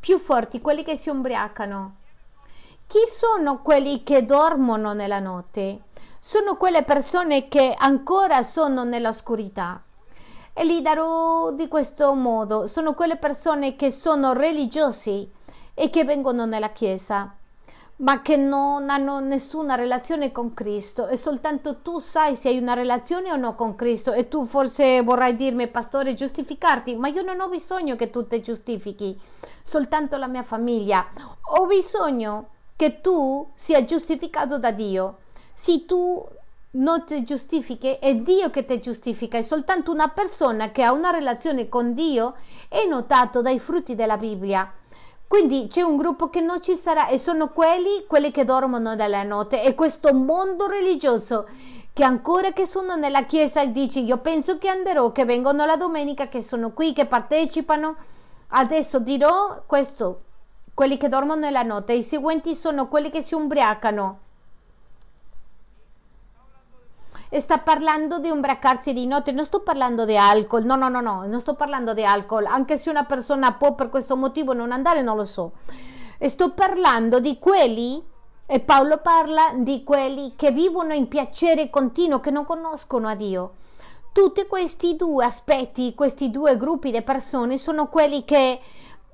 [0.00, 1.96] Più forti, quelli che si ubriacano.
[2.86, 5.82] Chi sono quelli che dormono nella notte?
[6.20, 9.82] Sono quelle persone che ancora sono nell'oscurità
[10.52, 12.66] e li darò di questo modo.
[12.66, 15.30] Sono quelle persone che sono religiosi
[15.74, 17.34] e che vengono nella Chiesa,
[17.96, 22.74] ma che non hanno nessuna relazione con Cristo e soltanto tu sai se hai una
[22.74, 27.40] relazione o no con Cristo e tu forse vorrai dirmi, pastore, giustificarti, ma io non
[27.40, 29.18] ho bisogno che tu ti giustifichi,
[29.62, 31.06] soltanto la mia famiglia.
[31.56, 35.18] Ho bisogno che tu sia giustificato da Dio.
[35.54, 36.26] Se tu
[36.72, 41.10] non ti giustifichi, è Dio che ti giustifica, è soltanto una persona che ha una
[41.10, 42.34] relazione con Dio,
[42.68, 44.72] è notato dai frutti della Bibbia.
[45.26, 49.22] Quindi c'è un gruppo che non ci sarà e sono quelli, quelli che dormono nella
[49.22, 51.46] notte e questo mondo religioso
[51.94, 56.28] che ancora che sono nella chiesa dice io penso che andrò, che vengono la domenica,
[56.28, 57.96] che sono qui, che partecipano.
[58.48, 60.22] Adesso dirò questo,
[60.74, 64.18] quelli che dormono nella notte, i seguenti sono quelli che si ubriacano.
[67.14, 71.00] E sta parlando di ubriacarsi di notte, non sto parlando di alcol, no, no, no,
[71.00, 74.72] no, non sto parlando di alcol, anche se una persona può per questo motivo non
[74.72, 75.52] andare, non lo so.
[76.18, 78.02] E sto parlando di quelli
[78.44, 83.54] e Paolo parla di quelli che vivono in piacere continuo, che non conoscono a Dio.
[84.12, 88.60] Tutti questi due aspetti, questi due gruppi di persone sono quelli che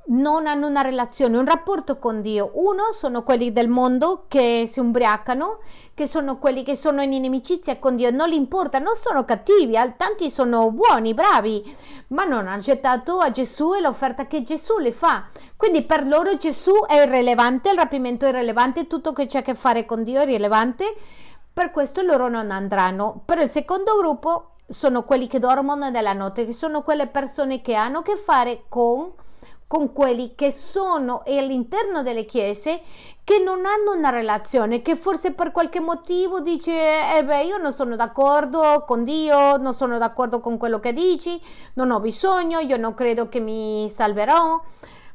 [0.09, 2.51] non hanno una relazione, un rapporto con Dio.
[2.55, 5.59] Uno sono quelli del mondo che si ubriacano,
[5.93, 9.75] che sono quelli che sono in inimicizia con Dio, non gli importa, non sono cattivi,
[9.97, 11.77] tanti sono buoni, bravi,
[12.09, 15.27] ma non hanno accettato a Gesù e l'offerta che Gesù le fa.
[15.57, 19.55] Quindi per loro Gesù è irrilevante, il rapimento è irrilevante, tutto che c'è a che
[19.55, 20.97] fare con Dio è irrilevante,
[21.53, 23.23] per questo loro non andranno.
[23.27, 27.75] Però il secondo gruppo sono quelli che dormono nella notte, che sono quelle persone che
[27.75, 29.11] hanno a che fare con
[29.69, 32.81] con quelli che sono all'interno delle chiese
[33.23, 36.73] che non hanno una relazione, che forse per qualche motivo dice,
[37.15, 41.39] eh beh, io non sono d'accordo con Dio, non sono d'accordo con quello che dici,
[41.75, 44.59] non ho bisogno, io non credo che mi salverò,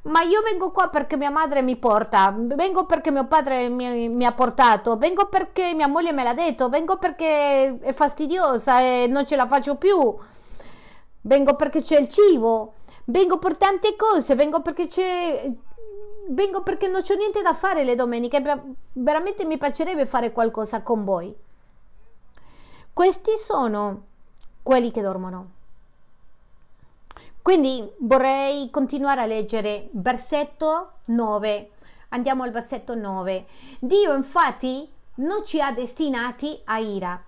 [0.03, 4.25] ma io vengo qua perché mia madre mi porta, vengo perché mio padre mi, mi
[4.25, 9.25] ha portato, vengo perché mia moglie me l'ha detto, vengo perché è fastidiosa e non
[9.25, 10.15] ce la faccio più,
[11.21, 12.73] vengo perché c'è il cibo
[13.05, 15.51] vengo per tante cose, vengo perché c'è
[16.29, 18.41] vengo perché non c'ho niente da fare le domeniche,
[18.93, 21.35] veramente mi piacerebbe fare qualcosa con voi.
[22.93, 24.03] Questi sono
[24.61, 25.51] quelli che dormono.
[27.41, 31.71] Quindi vorrei continuare a leggere versetto 9.
[32.09, 33.45] Andiamo al versetto 9.
[33.79, 37.21] Dio infatti non ci ha destinati a ira.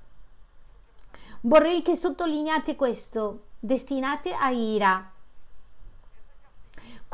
[1.41, 5.11] Vorrei che sottolineate questo, destinate a ira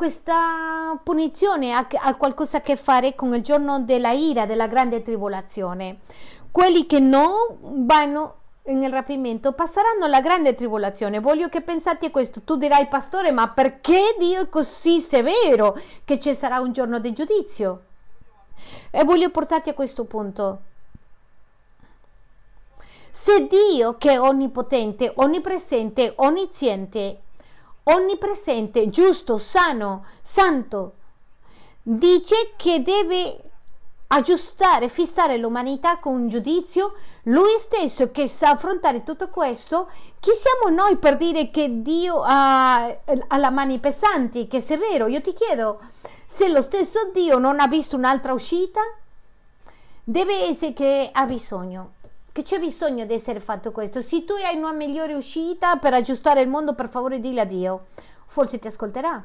[0.02, 5.00] questa punizione ha, ha, qualcosa a che fare con il giorno della ira, della grande
[5.00, 5.98] tribolazione.
[6.50, 7.30] Quelli che non
[7.86, 11.20] vanno nel rapimento passeranno la grande tribolazione.
[11.20, 12.42] Voglio che pensate a questo.
[12.42, 17.12] Tu dirai, pastore, ma perché Dio è così severo che ci sarà un giorno di
[17.12, 17.82] giudizio?
[18.90, 20.62] E voglio portarti a questo punto.
[23.12, 27.21] Se Dio, che è onnipotente, onnipresente, onniziente,
[27.84, 30.94] onnipresente, giusto, sano, santo,
[31.82, 33.50] dice che deve
[34.08, 39.88] aggiustare, fissare l'umanità con un giudizio, lui stesso che sa affrontare tutto questo,
[40.20, 45.06] chi siamo noi per dire che Dio ha, ha le mani pesanti, che è severo?
[45.06, 45.80] Io ti chiedo,
[46.26, 48.80] se lo stesso Dio non ha visto un'altra uscita,
[50.04, 51.92] deve essere che ha bisogno
[52.32, 54.00] che c'è bisogno di essere fatto questo.
[54.00, 57.86] Se tu hai una migliore uscita per aggiustare il mondo, per favore dillo a Dio.
[58.26, 59.22] Forse ti ascolterà.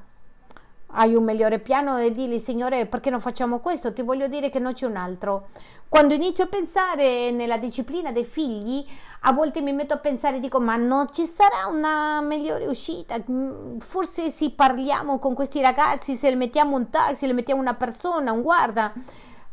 [0.92, 3.94] Hai un migliore piano e digli, Signore, perché non facciamo questo?
[3.94, 5.48] Ti voglio dire che non c'è un altro.
[5.90, 8.86] Quando inizio a pensare nella disciplina dei figli,
[9.22, 13.16] a volte mi metto a pensare, dico, ma non ci sarà una migliore uscita?
[13.30, 17.76] Mm, forse se parliamo con questi ragazzi, se le mettiamo un taxi, le mettiamo una
[17.76, 18.94] persona, un guarda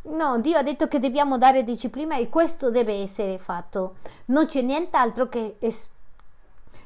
[0.06, 3.96] No, Dio ha detto che dobbiamo dare disciplina e questo deve essere fatto.
[4.26, 5.88] Non c'è nient'altro che es-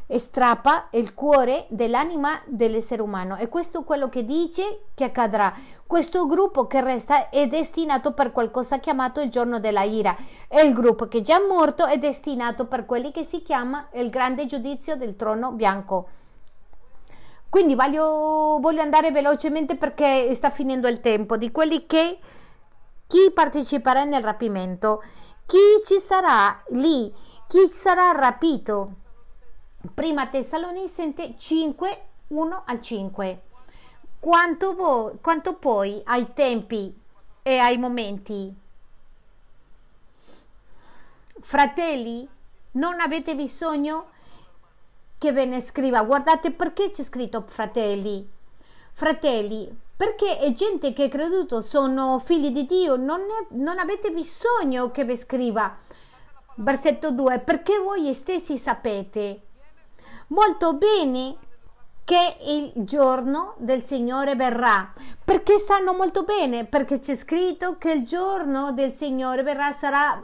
[0.07, 5.53] estrappa il cuore dell'anima dell'essere umano e questo è quello che dice che accadrà.
[5.85, 10.17] Questo gruppo che resta è destinato per qualcosa chiamato il giorno della ira
[10.47, 14.11] e il gruppo che è già morto è destinato per quelli che si chiama il
[14.11, 16.09] grande giudizio del trono bianco.
[17.49, 22.19] Quindi voglio, voglio andare velocemente perché sta finendo il tempo di quelli che
[23.09, 25.03] chi parteciperà nel rapimento,
[25.47, 27.13] chi ci sarà lì,
[27.49, 28.97] chi sarà rapito.
[29.95, 33.43] Prima Tessalonicente 5, 1 al 5.
[34.21, 36.95] Quanto, voi, quanto poi ai tempi
[37.43, 38.55] e ai momenti.
[41.41, 42.29] Fratelli,
[42.73, 44.11] non avete bisogno
[45.17, 46.03] che ve ne scriva.
[46.03, 48.29] Guardate perché c'è scritto fratelli.
[48.93, 54.13] Fratelli, perché è gente che è creduto, sono figli di Dio, non, ne, non avete
[54.13, 55.77] bisogno che vi scriva.
[56.55, 59.49] Versetto 2, perché voi stessi sapete
[60.29, 61.37] molto bene
[62.05, 64.93] che il giorno del Signore verrà.
[65.25, 66.65] Perché sanno molto bene?
[66.65, 70.17] Perché c'è scritto che il giorno del Signore verrà, sarà,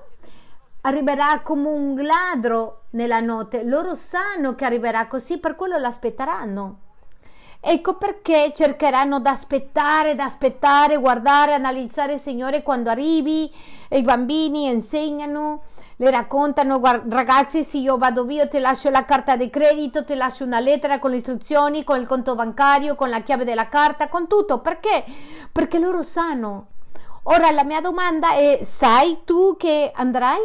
[0.83, 3.65] arriverà come un ladro nella notte.
[3.65, 6.84] Loro sanno che arriverà così, per quello l'aspetteranno.
[7.67, 13.51] Ecco perché cercheranno di aspettare, di aspettare, guardare, analizzare, Signore, quando arrivi,
[13.89, 15.63] i bambini insegnano,
[15.97, 20.45] le raccontano, ragazzi, se io vado via, ti lascio la carta di credito, ti lascio
[20.45, 24.29] una lettera con le istruzioni, con il conto bancario, con la chiave della carta, con
[24.29, 24.59] tutto.
[24.59, 25.03] Perché?
[25.51, 26.67] Perché loro sanno.
[27.23, 30.43] Ora la mia domanda è, sai tu che andrai?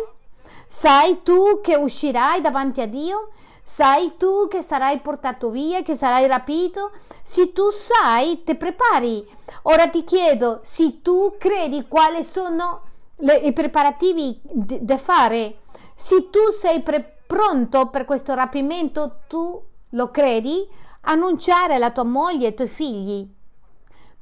[0.68, 3.32] Sai tu che uscirai davanti a Dio?
[3.72, 6.90] Sai tu che sarai portato via, che sarai rapito?
[7.22, 9.24] Se tu sai, ti prepari.
[9.64, 12.82] Ora ti chiedo, se tu credi quali sono
[13.18, 15.60] le, i preparativi da fare,
[15.94, 20.68] se tu sei pre- pronto per questo rapimento, tu lo credi,
[21.02, 23.32] annunciare alla tua moglie e ai tuoi figli.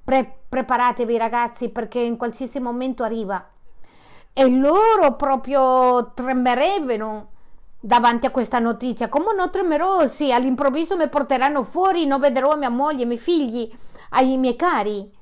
[0.03, 3.49] Pre- preparatevi ragazzi perché in qualsiasi momento arriva.
[4.33, 7.29] E loro proprio tremerebbero
[7.87, 9.07] davanti a questa notizia.
[9.07, 13.73] Come non tremerò se all'improvviso mi porteranno fuori, non vedrò mia moglie, i miei figli,
[14.09, 15.15] ai miei cari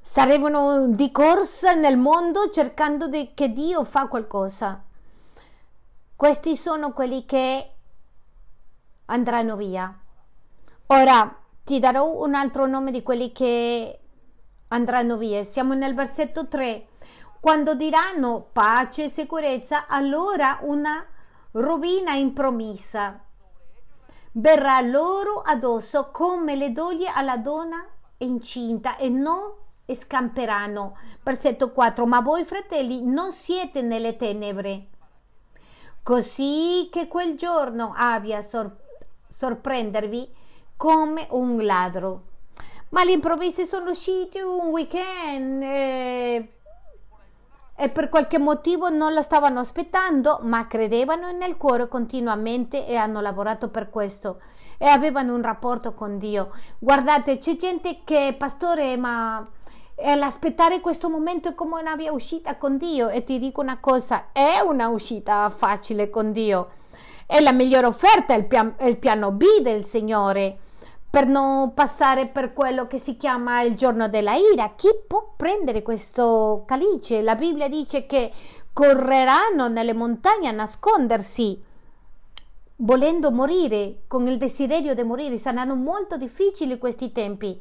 [0.00, 4.82] sarebbero di corsa nel mondo cercando di, che Dio fa qualcosa.
[6.16, 7.72] Questi sono quelli che
[9.04, 9.94] andranno via.
[10.86, 13.98] Ora ti darò un altro nome di quelli che
[14.68, 15.44] andranno via.
[15.44, 16.86] Siamo nel versetto 3.
[17.40, 21.04] Quando diranno pace e sicurezza, allora una
[21.52, 23.22] rovina impromessa
[24.32, 27.84] verrà loro addosso come le doglie alla donna
[28.18, 29.52] incinta e non
[29.86, 30.96] scamperanno.
[31.22, 32.06] Versetto 4.
[32.06, 34.88] Ma voi fratelli non siete nelle tenebre,
[36.02, 38.76] così che quel giorno abbia sor-
[39.28, 40.34] sorprendervi
[40.76, 42.24] come un ladro.
[42.90, 46.57] Ma all'improvviso sono usciti un weekend e,
[47.80, 53.20] e per qualche motivo non la stavano aspettando, ma credevano nel cuore continuamente e hanno
[53.20, 54.40] lavorato per questo
[54.78, 56.50] e avevano un rapporto con Dio.
[56.80, 59.46] Guardate, c'è gente che, pastore, ma
[59.94, 63.78] e all'aspettare questo momento è come una via uscita con Dio e ti dico una
[63.78, 66.70] cosa, è una uscita facile con Dio.
[67.26, 70.58] È la migliore offerta, il, pian, il piano B del Signore
[71.10, 74.74] per non passare per quello che si chiama il giorno della ira.
[74.76, 77.22] Chi può prendere questo calice?
[77.22, 78.30] La Bibbia dice che
[78.72, 81.60] correranno nelle montagne a nascondersi,
[82.76, 85.38] volendo morire, con il desiderio di morire.
[85.38, 87.60] Saranno molto difficili questi tempi.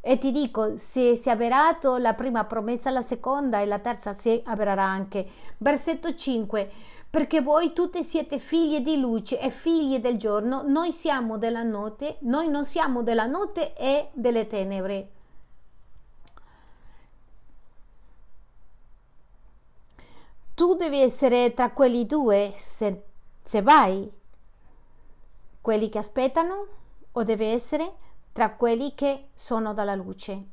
[0.00, 4.14] E ti dico, se si è avverato la prima promessa, la seconda e la terza
[4.16, 5.26] si avvererà anche.
[5.58, 6.70] Versetto 5.
[7.16, 12.18] Perché voi tutti siete figli di luce e figli del giorno, noi siamo della notte,
[12.20, 15.10] noi non siamo della notte e delle tenebre.
[20.54, 23.04] Tu devi essere tra quelli due se,
[23.42, 24.12] se vai,
[25.62, 26.66] quelli che aspettano
[27.12, 27.94] o deve essere
[28.34, 30.44] tra quelli che sono dalla luce.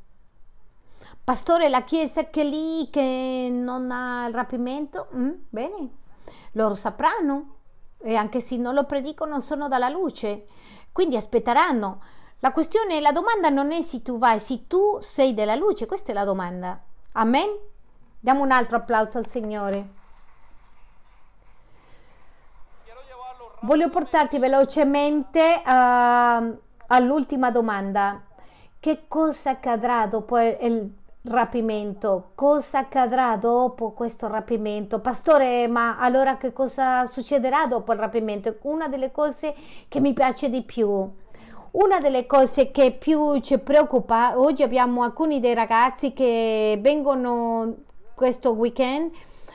[1.25, 6.01] Pastore, la chiesa che lì che non ha il rapimento, mm, bene,
[6.53, 7.55] loro sapranno
[7.99, 10.47] e anche se non lo predicono sono dalla luce,
[10.91, 12.01] quindi aspetteranno.
[12.39, 16.11] La questione, la domanda non è se tu vai, se tu sei della luce, questa
[16.11, 16.79] è la domanda.
[17.13, 17.49] Amen?
[18.19, 20.01] Diamo un altro applauso al Signore.
[23.61, 25.61] Voglio portarti velocemente.
[25.65, 28.21] Uh, all'ultima domanda,
[28.79, 30.91] che cosa accadrà dopo il
[31.23, 32.31] rapimento?
[32.35, 34.99] Cosa accadrà dopo questo rapimento?
[34.99, 38.57] Pastore, ma allora che cosa succederà dopo il rapimento?
[38.63, 39.55] Una delle cose
[39.87, 41.09] che mi piace di più.
[41.71, 47.77] Una delle cose che più ci preoccupa, oggi abbiamo alcuni dei ragazzi che vengono
[48.13, 49.11] questo weekend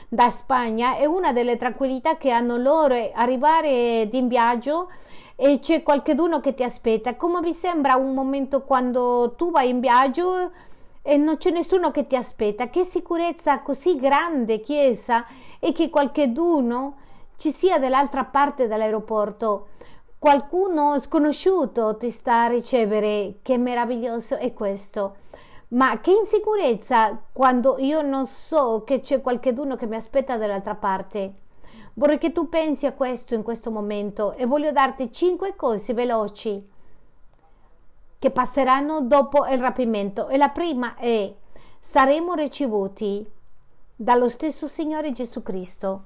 [0.09, 4.89] da Spagna e una delle tranquillità che hanno loro è arrivare in viaggio
[5.37, 7.15] e c'è qualcuno che ti aspetta.
[7.15, 10.51] Come vi sembra un momento quando tu vai in viaggio
[11.09, 12.69] e non c'è nessuno che ti aspetta?
[12.69, 15.25] Che sicurezza così grande, Chiesa,
[15.59, 16.97] e che qualcuno
[17.35, 19.69] ci sia dall'altra parte dell'aeroporto.
[20.19, 25.15] Qualcuno sconosciuto ti sta a ricevere, che meraviglioso è questo.
[25.69, 31.33] Ma che insicurezza quando io non so che c'è qualcuno che mi aspetta dall'altra parte.
[31.95, 36.77] Vorrei che tu pensi a questo in questo momento e voglio darti cinque cose veloci
[38.19, 40.27] che passeranno dopo il rapimento.
[40.27, 41.33] E la prima è
[41.79, 43.25] saremo ricevuti
[43.95, 46.03] dallo stesso Signore Gesù Cristo.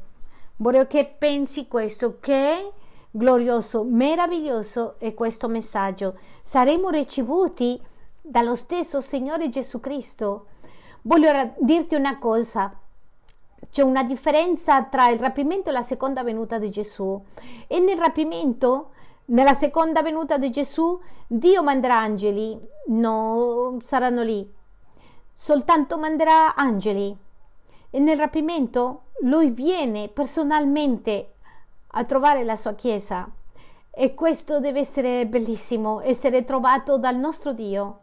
[0.57, 2.71] Vorrei che pensi questo, che
[3.09, 6.17] glorioso, meraviglioso è questo messaggio.
[6.43, 7.81] Saremo ricevuti
[8.21, 10.45] dallo stesso Signore Gesù Cristo.
[11.01, 12.77] Voglio dirti una cosa,
[13.69, 17.21] c'è una differenza tra il rapimento e la seconda venuta di Gesù.
[17.67, 18.91] E nel rapimento
[19.25, 24.51] Nella seconda venuta di Gesù, Dio manderà angeli, no, saranno lì.
[25.31, 27.15] Soltanto manderà angeli.
[27.89, 31.33] E nel rapimento lui viene personalmente
[31.87, 33.29] a trovare la sua chiesa.
[33.89, 37.99] E questo deve essere bellissimo, essere trovato dal nostro Dio,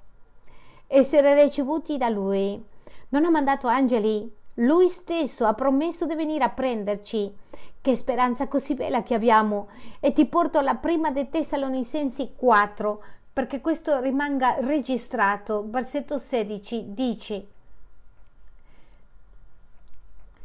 [0.86, 2.64] essere ricevuti da Lui.
[3.08, 7.34] Non ha mandato angeli, Lui stesso ha promesso di venire a prenderci.
[7.82, 9.68] Che speranza così bella che abbiamo!
[10.00, 13.02] E ti porto alla prima dei Tessalonicensi 4,
[13.32, 15.64] perché questo rimanga registrato.
[15.66, 17.46] Versetto 16 dice: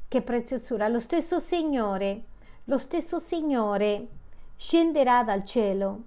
[0.08, 0.88] Che preziosura!
[0.88, 2.24] Lo stesso Signore,
[2.66, 4.08] lo stesso Signore
[4.56, 6.04] scenderà dal cielo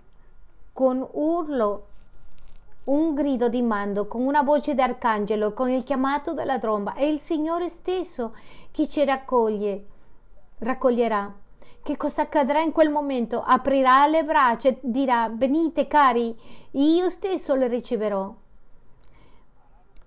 [0.73, 1.87] con urlo,
[2.85, 6.95] un grido di mando, con una voce d'arcangelo, con il chiamato della tromba.
[6.95, 8.35] È il Signore stesso
[8.71, 9.85] che ci raccoglie,
[10.59, 11.33] raccoglierà.
[11.83, 13.43] Che cosa accadrà in quel momento?
[13.43, 16.37] Aprirà le braccia e dirà: Venite, cari,
[16.73, 18.35] io stesso le riceverò.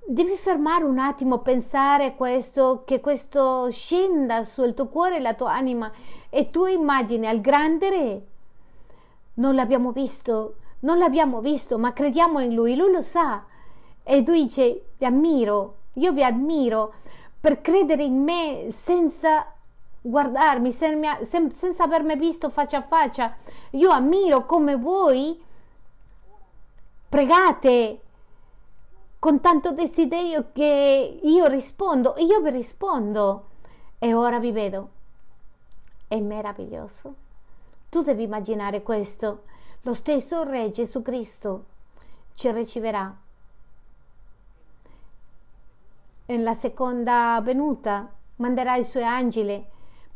[0.06, 5.54] Devi fermare un attimo, pensare questo, che questo scenda sul tuo cuore e la tua
[5.54, 5.92] anima
[6.30, 8.26] e tu immagini al grande re
[9.34, 13.44] non l'abbiamo visto, non l'abbiamo visto, ma crediamo in lui, lui lo sa.
[14.04, 16.94] E tu dici, ti ammiro, io vi ammiro
[17.40, 19.46] per credere in me senza
[20.02, 23.36] guardarmi, senza avermi visto faccia a faccia.
[23.72, 25.42] Io ammiro come voi
[27.08, 28.02] pregate
[29.20, 33.50] con tanto desiderio che io rispondo, io vi rispondo
[34.00, 34.90] e ora vi vedo.
[36.08, 37.16] È meraviglioso.
[37.90, 39.44] Tu devi immaginare questo.
[39.82, 41.66] Lo stesso Re Gesù Cristo
[42.34, 43.16] ci riceverà.
[46.26, 49.64] Nella seconda venuta manderà i suoi angeli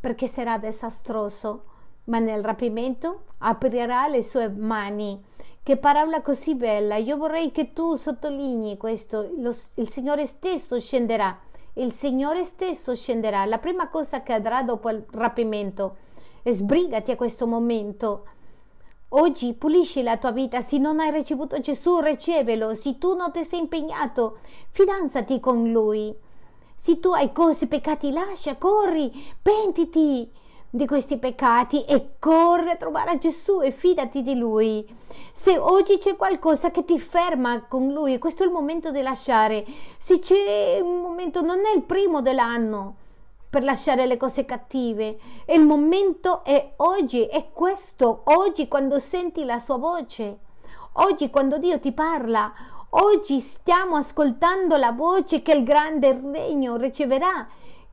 [0.05, 1.63] perché sarà disastroso,
[2.03, 5.19] ma nel rapimento aprirà le sue mani.
[5.63, 6.97] Che parola così bella!
[6.97, 9.31] Io vorrei che tu sottolinei questo.
[9.37, 11.35] Lo, il Signore stesso scenderà.
[11.73, 13.45] Il Signore stesso scenderà.
[13.45, 15.95] La prima cosa che accadrà dopo il rapimento
[16.43, 18.25] sbrigati a questo momento.
[19.09, 23.43] Oggi pulisci la tua vita, se non hai ricevuto Gesù, ricevelo, se tu non ti
[23.43, 24.37] sei impegnato,
[24.69, 26.15] fidanzati con Lui.
[26.75, 29.11] Se tu hai cose, peccati, lascia, corri,
[29.41, 30.31] pentiti
[30.69, 34.85] di questi peccati e corri a trovare Gesù e fidati di Lui.
[35.33, 39.65] Se oggi c'è qualcosa che ti ferma con Lui, questo è il momento di lasciare.
[39.97, 42.95] Se c'è un momento, non è il primo dell'anno,
[43.49, 45.17] per lasciare le cose cattive.
[45.47, 50.39] Il momento è oggi, è questo, oggi quando senti la sua voce,
[50.93, 52.51] oggi quando Dio ti parla,
[53.03, 57.47] oggi stiamo ascoltando la voce che il grande regno riceverà.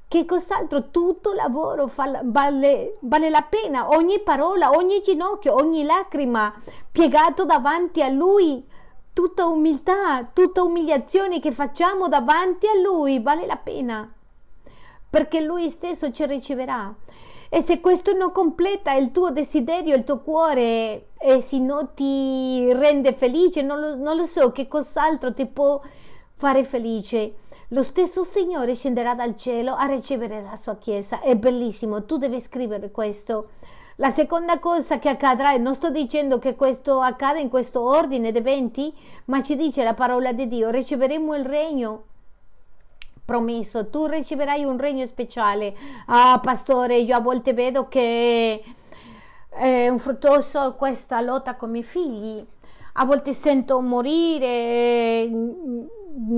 [0.09, 0.90] Che cos'altro?
[0.90, 6.53] Tutto lavoro fa, vale, vale la pena, ogni parola, ogni ginocchio, ogni lacrima
[6.90, 8.66] piegato davanti a Lui
[9.12, 14.12] tutta umiltà, tutta umiliazione che facciamo davanti a Lui vale la pena
[15.12, 16.90] perché Lui stesso ci riceverà.
[17.55, 22.72] E se questo non completa il tuo desiderio, il tuo cuore, e se non ti
[22.72, 25.78] rende felice, non lo, non lo so che cos'altro ti può
[26.34, 27.34] fare felice.
[27.68, 31.20] Lo stesso Signore scenderà dal cielo a ricevere la sua Chiesa.
[31.20, 33.50] È bellissimo, tu devi scrivere questo.
[33.96, 38.33] La seconda cosa che accadrà, e non sto dicendo che questo accade in questo ordine
[38.33, 38.95] di eventi,
[39.26, 42.04] ma ci dice la parola di Dio, riceveremo il regno
[43.33, 45.75] promesso, tu riceverai un regno speciale.
[46.09, 48.63] Ah, pastore, io a volte vedo che
[49.49, 52.45] è un fruttuoso questa lotta con i miei figli.
[52.95, 55.30] A volte sento morire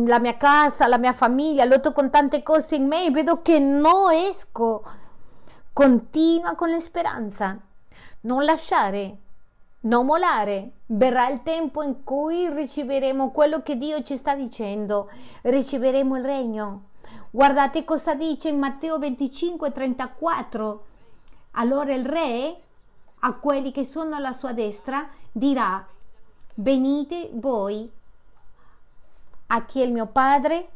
[0.06, 3.58] la mia casa, la mia famiglia, lotto con tante cose in me e vedo che
[3.58, 4.84] non esco.
[5.72, 7.58] Continua con la speranza.
[8.20, 9.18] Non lasciare,
[9.84, 10.72] non molare.
[10.86, 15.10] Verrà il tempo in cui riceveremo quello che Dio ci sta dicendo,
[15.42, 16.82] riceveremo il regno.
[17.30, 20.86] Guardate cosa dice in Matteo 25, 34.
[21.52, 22.60] Allora il re
[23.20, 25.86] a quelli che sono alla sua destra dirà,
[26.56, 27.90] venite voi
[29.46, 30.68] a chi il mio padre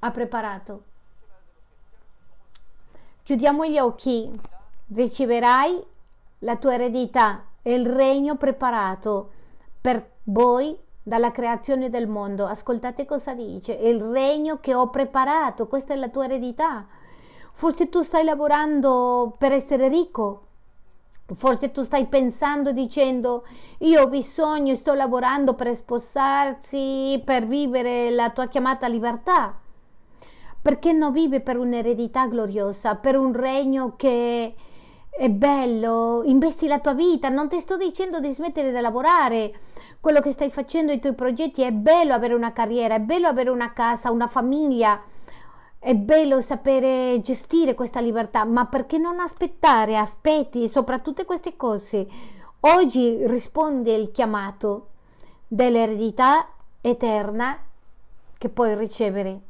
[0.00, 0.82] ha preparato.
[3.22, 4.30] Chiudiamo gli occhi,
[4.94, 5.84] riceverai
[6.40, 9.30] la tua eredità e il regno preparato
[9.80, 12.46] per voi dalla creazione del mondo.
[12.46, 16.86] Ascoltate cosa dice, il regno che ho preparato, questa è la tua eredità.
[17.52, 20.48] Forse tu stai lavorando per essere ricco,
[21.34, 23.44] Forse tu stai pensando dicendo
[23.80, 29.54] io ho bisogno, sto lavorando per sposarsi, per vivere la tua chiamata libertà.
[30.60, 34.54] Perché non vive per un'eredità gloriosa, per un regno che
[35.18, 39.52] è bello, investi la tua vita, non ti sto dicendo di smettere di lavorare,
[39.98, 43.50] quello che stai facendo, i tuoi progetti, è bello avere una carriera, è bello avere
[43.50, 45.02] una casa, una famiglia,
[45.80, 52.06] è bello sapere gestire questa libertà, ma perché non aspettare, aspetti sopra tutte queste cose?
[52.60, 54.90] Oggi risponde il chiamato
[55.48, 56.46] dell'eredità
[56.80, 57.58] eterna
[58.38, 59.40] che puoi ricevere.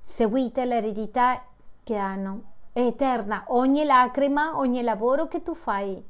[0.00, 1.44] Seguite l'eredità
[1.82, 2.42] che hanno,
[2.72, 3.44] è eterna.
[3.48, 6.02] Ogni lacrima, ogni lavoro che tu fai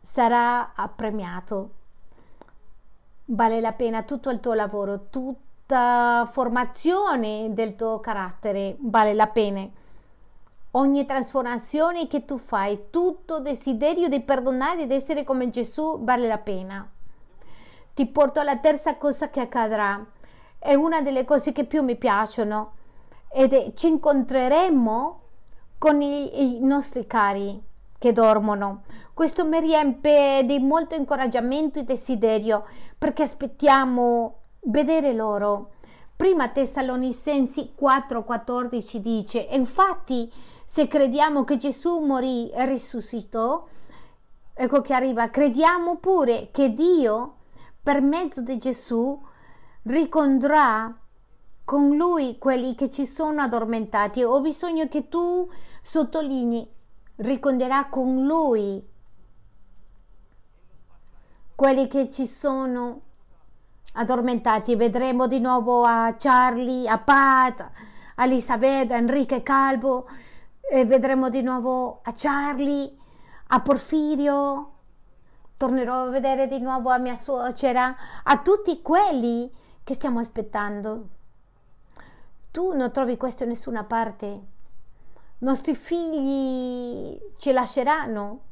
[0.00, 1.70] sarà premiato.
[3.26, 9.68] Vale la pena tutto il tuo lavoro, tutta formazione del tuo carattere, vale la pena.
[10.72, 16.38] Ogni trasformazione che tu fai, tutto desiderio di perdonare, di essere come Gesù, vale la
[16.38, 16.88] pena.
[17.94, 20.04] Ti porto alla terza cosa che accadrà.
[20.58, 22.72] È una delle cose che più mi piacciono
[23.28, 25.21] ed è, ci incontreremo
[25.82, 27.60] con i, i nostri cari
[27.98, 28.84] che dormono.
[29.12, 35.72] Questo mi riempie di molto incoraggiamento e desiderio perché aspettiamo vedere loro.
[36.14, 40.32] Prima Tessalonissensi 4:14 dice: Infatti,
[40.64, 43.66] se crediamo che Gesù morì e risuscitò,
[44.54, 47.38] ecco che arriva, crediamo pure che Dio,
[47.82, 49.20] per mezzo di Gesù,
[49.82, 50.96] ricondrà
[51.64, 54.22] con lui quelli che ci sono addormentati.
[54.22, 55.48] Ho bisogno che tu
[55.82, 56.68] sottolinei,
[57.16, 58.84] riconderà con lui
[61.54, 63.00] quelli che ci sono
[63.94, 64.74] addormentati.
[64.76, 67.70] Vedremo di nuovo a Charlie, a Pat,
[68.16, 70.08] a Elisabeth, a Enrique Calvo,
[70.60, 72.96] e vedremo di nuovo a Charlie,
[73.48, 74.70] a Porfirio.
[75.56, 77.94] Tornerò a vedere di nuovo a mia suocera,
[78.24, 79.48] a tutti quelli
[79.84, 81.08] che stiamo aspettando.
[82.52, 84.26] Tu non trovi questo in nessuna parte.
[84.26, 84.42] I
[85.38, 88.50] nostri figli ci lasceranno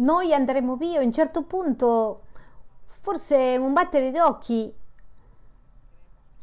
[0.00, 2.22] noi andremo via a un certo punto,
[2.86, 4.72] forse un battere di occhi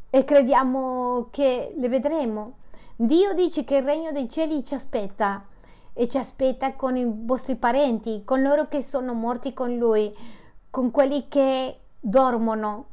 [0.09, 2.57] e crediamo che le vedremo.
[2.95, 5.45] Dio dice che il regno dei cieli ci aspetta
[5.93, 10.15] e ci aspetta con i vostri parenti, con loro che sono morti con lui,
[10.69, 12.85] con quelli che dormono.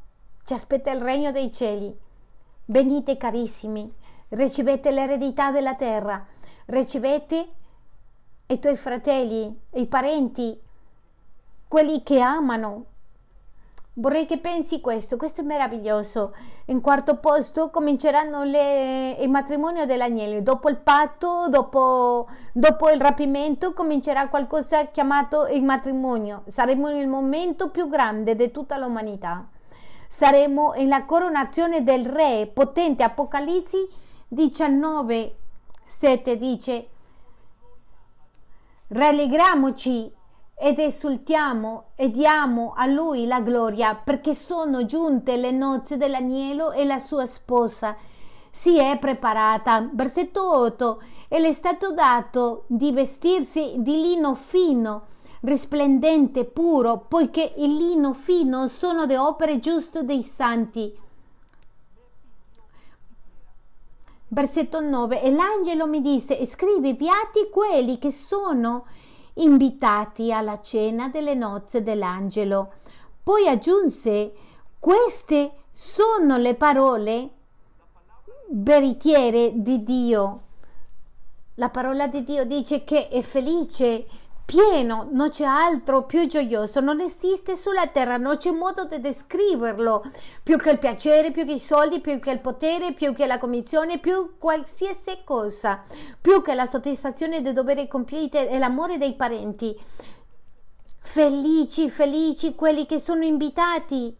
[0.44, 1.94] Ci aspetta il regno dei cieli.
[2.66, 3.92] Venite carissimi,
[4.30, 6.24] ricevete l'eredità della terra,
[6.66, 7.48] ricevete
[8.46, 10.58] i tuoi fratelli, i parenti,
[11.68, 12.84] quelli che amano.
[13.96, 16.34] Vorrei che pensi questo, questo è meraviglioso.
[16.66, 20.40] In quarto posto cominceranno le, il matrimonio dell'agnello.
[20.40, 26.42] Dopo il patto, dopo, dopo il rapimento, comincerà qualcosa chiamato il matrimonio.
[26.48, 29.48] Saremo nel momento più grande di tutta l'umanità.
[30.16, 33.02] Saremo nella coronazione del re potente.
[33.02, 33.88] Apocalisse
[34.28, 35.36] 19,
[35.84, 36.88] 7 dice
[38.86, 40.08] rallegriamoci
[40.54, 46.84] ed esultiamo e diamo a lui la gloria perché sono giunte le nozze dell'agnello e
[46.84, 47.96] la sua sposa
[48.52, 49.90] si è preparata.
[49.92, 55.06] Versetto 8 e le è stato dato di vestirsi di lino fino,
[55.44, 61.02] risplendente, puro, poiché il lino fino sono le opere giuste dei santi.
[64.28, 65.22] Versetto 9.
[65.22, 68.84] E l'angelo mi disse, scrivi piatti quelli che sono
[69.34, 72.72] invitati alla cena delle nozze dell'angelo.
[73.22, 74.32] Poi aggiunse,
[74.80, 77.30] queste sono le parole
[78.48, 80.40] veritiere di Dio.
[81.56, 84.06] La parola di Dio dice che è felice
[84.44, 90.04] pieno, non c'è altro più gioioso, non esiste sulla terra, non c'è modo di descriverlo,
[90.42, 93.38] più che il piacere, più che i soldi, più che il potere, più che la
[93.38, 95.82] commissione, più qualsiasi cosa,
[96.20, 99.78] più che la soddisfazione dei doveri compiuti e l'amore dei parenti.
[101.00, 104.14] Felici, felici quelli che sono invitati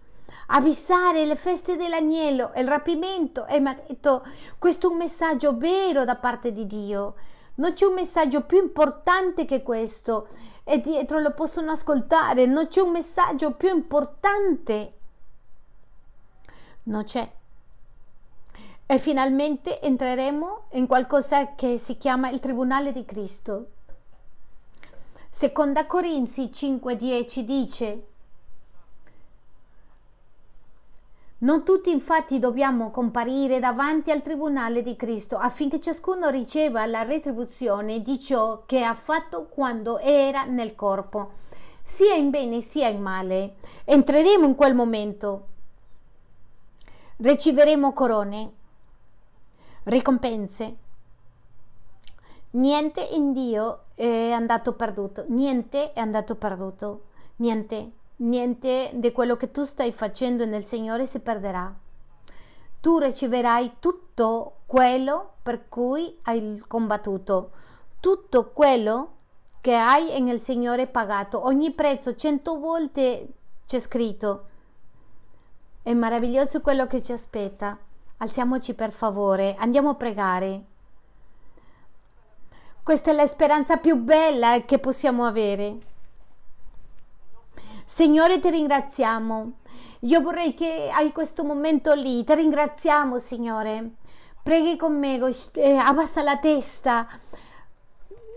[0.49, 3.47] a avvisare le feste dell'agnello, il rapimento.
[3.47, 4.25] E mi ha detto
[4.59, 7.15] questo è un messaggio vero da parte di Dio
[7.57, 10.29] non c'è un messaggio più importante che questo
[10.65, 12.47] e dietro lo possono ascoltare.
[12.47, 14.93] Non c'è un messaggio più importante.
[16.85, 17.31] Non c'è.
[18.87, 23.69] E finalmente entreremo in qualcosa che si chiama il Tribunale di Cristo.
[25.31, 28.05] Seconda Corinzi 5:10 dice
[31.45, 38.01] Non tutti infatti dobbiamo comparire davanti al tribunale di Cristo affinché ciascuno riceva la retribuzione
[38.01, 41.33] di ciò che ha fatto quando era nel corpo,
[41.83, 43.57] sia in bene sia in male.
[43.85, 45.49] Entreremo in quel momento.
[47.17, 48.53] Riceveremo corone,
[49.83, 50.77] ricompense.
[52.53, 57.03] Niente in Dio è andato perduto, niente è andato perduto,
[57.37, 61.75] niente, niente di quello che tu stai facendo nel Signore si perderà.
[62.81, 67.51] Tu riceverai tutto quello per cui hai combattuto,
[68.01, 69.13] tutto quello
[69.61, 73.29] che hai nel Signore pagato, ogni prezzo, cento volte
[73.67, 74.49] c'è scritto.
[75.83, 77.79] È meraviglioso quello che ci aspetta.
[78.19, 80.65] Alziamoci per favore, andiamo a pregare.
[82.83, 85.79] Questa è la speranza più bella che possiamo avere.
[87.85, 89.53] Signore, ti ringraziamo.
[90.01, 92.25] Io vorrei che hai questo momento lì.
[92.25, 93.97] Ti ringraziamo, Signore.
[94.43, 95.19] Preghi con me,
[95.55, 97.07] eh, abbassa la testa.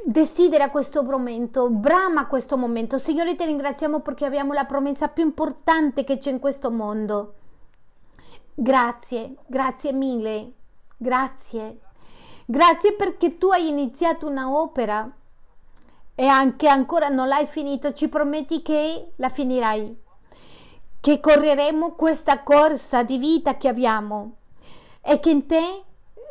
[0.04, 2.98] Desidera questo momento, brama questo momento.
[2.98, 7.34] Signore, ti ringraziamo perché abbiamo la promessa più importante che c'è in questo mondo.
[8.54, 10.52] Grazie, grazie mille.
[10.96, 11.80] Grazie.
[12.46, 15.12] Grazie perché tu hai iniziato una opera
[16.20, 19.96] e anche ancora non l'hai finito, ci prometti che la finirai,
[21.00, 24.38] che correremo questa corsa di vita che abbiamo
[25.02, 25.84] e che in te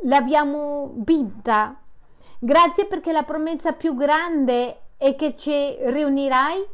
[0.02, 1.80] l'abbiamo vinta.
[2.38, 6.66] Grazie perché la promessa più grande è che ci riunirai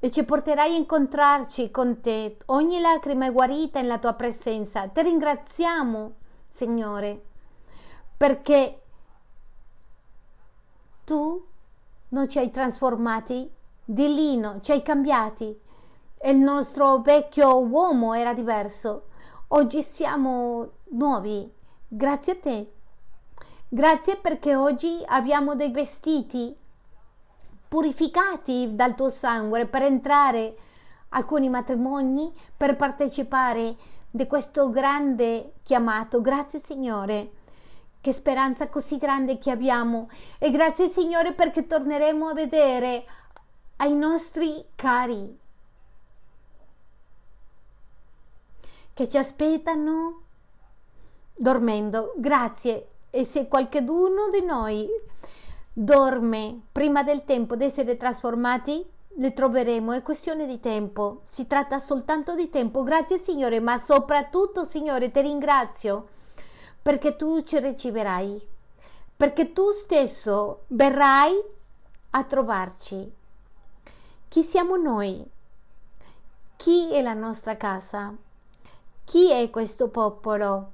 [0.00, 2.38] e ci porterai a incontrarci con te.
[2.46, 4.88] Ogni lacrima è guarita nella tua presenza.
[4.88, 6.12] Ti ringraziamo,
[6.48, 7.34] Signore
[8.16, 8.82] perché
[11.04, 11.44] tu
[12.08, 13.50] non ci hai trasformati
[13.84, 15.58] di lino, ci hai cambiati.
[16.24, 19.08] Il nostro vecchio uomo era diverso.
[19.48, 21.52] Oggi siamo nuovi.
[21.86, 22.72] Grazie a te.
[23.68, 26.56] Grazie perché oggi abbiamo dei vestiti
[27.68, 30.56] purificati dal tuo sangue per entrare
[31.10, 33.76] alcuni matrimoni per partecipare
[34.10, 36.20] di questo grande chiamato.
[36.20, 37.30] Grazie Signore.
[38.00, 40.08] Che speranza così grande che abbiamo
[40.38, 43.04] e grazie Signore perché torneremo a vedere
[43.76, 45.38] ai nostri cari
[48.94, 50.22] che ci aspettano
[51.34, 52.14] dormendo.
[52.16, 52.88] Grazie.
[53.10, 54.88] E se qualcuno di noi
[55.72, 58.84] dorme prima del tempo di essere trasformati,
[59.18, 62.82] le troveremo, è questione di tempo, si tratta soltanto di tempo.
[62.82, 66.08] Grazie Signore, ma soprattutto Signore, ti ringrazio
[66.86, 68.40] perché tu ci riceverai,
[69.16, 71.34] perché tu stesso verrai
[72.10, 73.12] a trovarci.
[74.28, 75.28] Chi siamo noi?
[76.54, 78.14] Chi è la nostra casa?
[79.02, 80.70] Chi è questo popolo?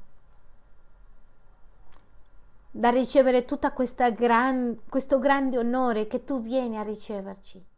[2.71, 3.73] Da ricevere tutto
[4.15, 7.72] gran, questo grande onore che tu vieni a riceverci.